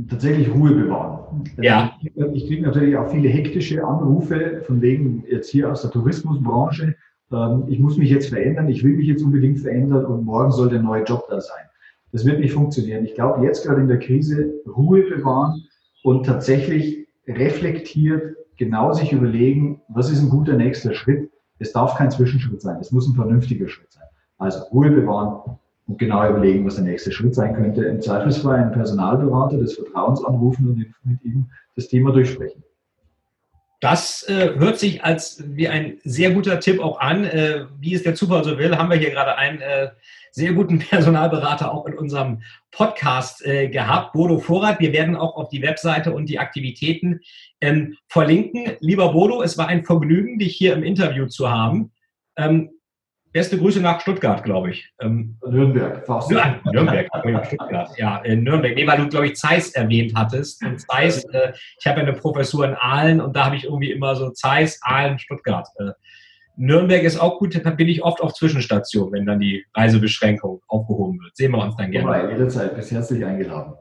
tatsächlich 0.10 0.50
Ruhe 0.50 0.72
bewahren. 0.72 1.44
Ja. 1.62 1.98
Ich 2.34 2.48
kriege 2.48 2.64
natürlich 2.64 2.96
auch 2.96 3.10
viele 3.12 3.30
hektische 3.30 3.84
Anrufe 3.84 4.64
von 4.66 4.82
wegen 4.82 5.24
jetzt 5.30 5.50
hier 5.50 5.72
aus 5.72 5.82
der 5.82 5.92
Tourismusbranche. 5.92 6.96
Ähm, 7.32 7.66
ich 7.68 7.80
muss 7.80 7.98
mich 7.98 8.10
jetzt 8.10 8.30
verändern, 8.30 8.70
ich 8.70 8.84
will 8.84 8.96
mich 8.96 9.08
jetzt 9.08 9.24
unbedingt 9.24 9.60
verändern 9.60 10.06
und 10.06 10.26
morgen 10.26 10.52
soll 10.52 10.70
der 10.70 10.82
neue 10.82 11.04
Job 11.04 11.28
da 11.30 11.40
sein. 11.40 11.66
Das 12.12 12.26
wird 12.26 12.40
nicht 12.40 12.54
funktionieren. 12.54 13.06
Ich 13.06 13.16
glaube, 13.16 13.46
jetzt 13.46 13.66
gerade 13.66 13.82
in 13.82 13.88
der 13.88 14.00
Krise 14.00 14.54
Ruhe 14.68 15.04
bewahren 15.04 15.62
und 16.04 16.26
tatsächlich 16.26 17.08
reflektiert 17.28 18.36
genau 18.58 18.92
sich 18.94 19.14
überlegen, 19.14 19.82
was 19.88 20.12
ist 20.12 20.22
ein 20.22 20.30
guter 20.30 20.54
nächster 20.54 20.94
Schritt. 20.94 21.32
Es 21.60 21.72
darf 21.72 21.96
kein 21.96 22.12
Zwischenschritt 22.12 22.62
sein, 22.62 22.78
es 22.82 22.92
muss 22.92 23.08
ein 23.08 23.16
vernünftiger 23.16 23.68
Schritt 23.68 23.92
sein. 23.92 24.04
Also 24.38 24.64
Ruhe 24.72 24.90
bewahren, 24.90 25.58
und 25.92 25.98
genau 25.98 26.30
überlegen, 26.30 26.66
was 26.66 26.76
der 26.76 26.86
nächste 26.86 27.12
Schritt 27.12 27.36
sein 27.36 27.54
könnte. 27.54 27.84
Im 27.84 28.02
Zweifelsfall 28.02 28.56
einen 28.56 28.72
Personalberater 28.72 29.58
des 29.58 29.76
Vertrauens 29.76 30.24
anrufen 30.24 30.70
und 30.70 30.78
mit 30.78 31.24
ihm 31.24 31.48
das 31.76 31.88
Thema 31.90 32.14
durchsprechen. 32.14 32.64
Das 33.82 34.22
äh, 34.30 34.54
hört 34.58 34.78
sich 34.78 35.04
als 35.04 35.44
wie 35.44 35.68
ein 35.68 35.98
sehr 36.04 36.30
guter 36.32 36.60
Tipp 36.60 36.80
auch 36.80 37.00
an. 37.00 37.26
Äh, 37.26 37.66
wie 37.80 37.96
es 37.96 38.04
der 38.04 38.14
Zufall 38.14 38.44
so 38.44 38.60
will, 38.60 38.78
haben 38.78 38.92
wir 38.92 38.98
hier 38.98 39.10
gerade 39.10 39.36
einen 39.38 39.60
äh, 39.60 39.90
sehr 40.32 40.54
guten 40.54 40.78
Personalberater 40.90 41.74
auch 41.74 41.88
in 41.88 41.98
unserem 41.98 42.44
Podcast 42.70 43.44
äh, 43.44 43.70
gehabt, 43.70 44.14
Bodo 44.14 44.38
Vorrat. 44.38 44.80
Wir 44.80 44.94
werden 44.94 45.16
auch 45.16 45.36
auf 45.36 45.50
die 45.50 45.64
Webseite 45.64 46.14
und 46.14 46.28
die 46.28 46.38
Aktivitäten 46.38 47.22
ähm, 47.60 47.98
verlinken. 48.08 48.78
Lieber 48.82 49.14
Bodo, 49.14 49.42
es 49.42 49.58
war 49.58 49.68
ein 49.68 49.84
Vergnügen, 49.84 50.38
dich 50.38 50.56
hier 50.56 50.74
im 50.74 50.84
Interview 50.84 51.26
zu 51.26 51.50
haben. 51.50 51.92
Ähm, 52.38 52.70
Beste 53.34 53.58
Grüße 53.58 53.80
nach 53.80 54.02
Stuttgart, 54.02 54.44
glaube 54.44 54.72
ich. 54.72 54.92
Ähm, 55.00 55.38
Nürnberg, 55.48 56.06
fast. 56.06 56.30
Ja, 56.32 56.60
Nürnberg, 56.72 57.08
Stuttgart. 57.46 57.98
Ja, 57.98 58.18
in 58.18 58.44
Nürnberg. 58.44 58.76
Nee, 58.76 58.86
weil 58.86 58.98
du, 58.98 59.08
glaube 59.08 59.28
ich, 59.28 59.36
Zeiss 59.36 59.72
erwähnt 59.72 60.14
hattest. 60.16 60.64
Und 60.66 60.82
Zeiss, 60.82 61.24
äh, 61.26 61.54
ich 61.80 61.88
habe 61.88 62.02
ja 62.02 62.08
eine 62.08 62.14
Professur 62.14 62.66
in 62.66 62.74
Aalen 62.74 63.22
und 63.22 63.36
da 63.36 63.46
habe 63.46 63.56
ich 63.56 63.64
irgendwie 63.64 63.92
immer 63.92 64.16
so 64.16 64.32
Zeiss, 64.32 64.80
Aalen, 64.84 65.18
Stuttgart. 65.18 65.68
Äh, 65.80 65.92
Nürnberg 66.58 67.04
ist 67.04 67.20
auch 67.20 67.40
gut, 67.40 67.60
da 67.64 67.70
bin 67.70 67.88
ich 67.88 68.04
oft 68.04 68.22
auf 68.22 68.34
Zwischenstation, 68.34 69.14
wenn 69.14 69.26
dann 69.26 69.40
die 69.40 69.66
Reisebeschränkung 69.74 70.62
aufgehoben 70.68 71.20
wird. 71.22 71.36
Sehen 71.38 71.52
wir 71.52 71.64
uns 71.64 71.78
dann 71.78 71.92
gerne. 71.92 72.08
Wobei, 72.08 72.32
jederzeit, 72.32 72.76
bis 72.76 72.92
herzlich 72.92 73.26
eingeladen. 73.26 73.74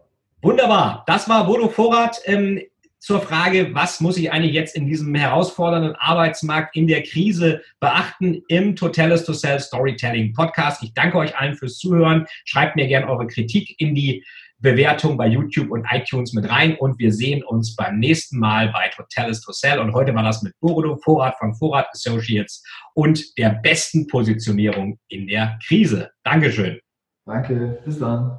Wunderbar. 0.42 1.04
Das 1.06 1.28
war 1.28 1.44
Bodo 1.44 1.68
Vorrat. 1.68 2.20
Ähm, 2.24 2.60
zur 3.00 3.22
Frage, 3.22 3.74
was 3.74 4.00
muss 4.00 4.18
ich 4.18 4.30
eigentlich 4.30 4.52
jetzt 4.52 4.76
in 4.76 4.86
diesem 4.86 5.14
herausfordernden 5.14 5.96
Arbeitsmarkt 5.96 6.76
in 6.76 6.86
der 6.86 7.02
Krise 7.02 7.62
beachten 7.80 8.42
im 8.48 8.76
Totalis 8.76 9.24
to 9.24 9.32
Sell 9.32 9.58
Storytelling 9.58 10.34
Podcast. 10.34 10.82
Ich 10.82 10.92
danke 10.92 11.16
euch 11.18 11.36
allen 11.36 11.56
fürs 11.56 11.78
Zuhören. 11.78 12.26
Schreibt 12.44 12.76
mir 12.76 12.86
gerne 12.86 13.08
eure 13.08 13.26
Kritik 13.26 13.74
in 13.78 13.94
die 13.94 14.22
Bewertung 14.58 15.16
bei 15.16 15.26
YouTube 15.26 15.70
und 15.70 15.86
iTunes 15.90 16.34
mit 16.34 16.50
rein 16.50 16.76
und 16.76 16.98
wir 16.98 17.12
sehen 17.12 17.42
uns 17.42 17.74
beim 17.74 17.98
nächsten 17.98 18.38
Mal 18.38 18.68
bei 18.68 18.90
Totalis 18.94 19.40
to 19.40 19.52
Sell. 19.52 19.78
Und 19.78 19.94
heute 19.94 20.14
war 20.14 20.22
das 20.22 20.42
mit 20.42 20.52
Borudo 20.60 20.96
Vorrat 20.96 21.38
von 21.38 21.54
Vorrat 21.54 21.88
Associates 21.92 22.62
und 22.94 23.38
der 23.38 23.60
besten 23.62 24.06
Positionierung 24.06 24.98
in 25.08 25.26
der 25.26 25.58
Krise. 25.66 26.10
Dankeschön. 26.22 26.78
Danke, 27.24 27.80
bis 27.84 27.98
dann. 27.98 28.38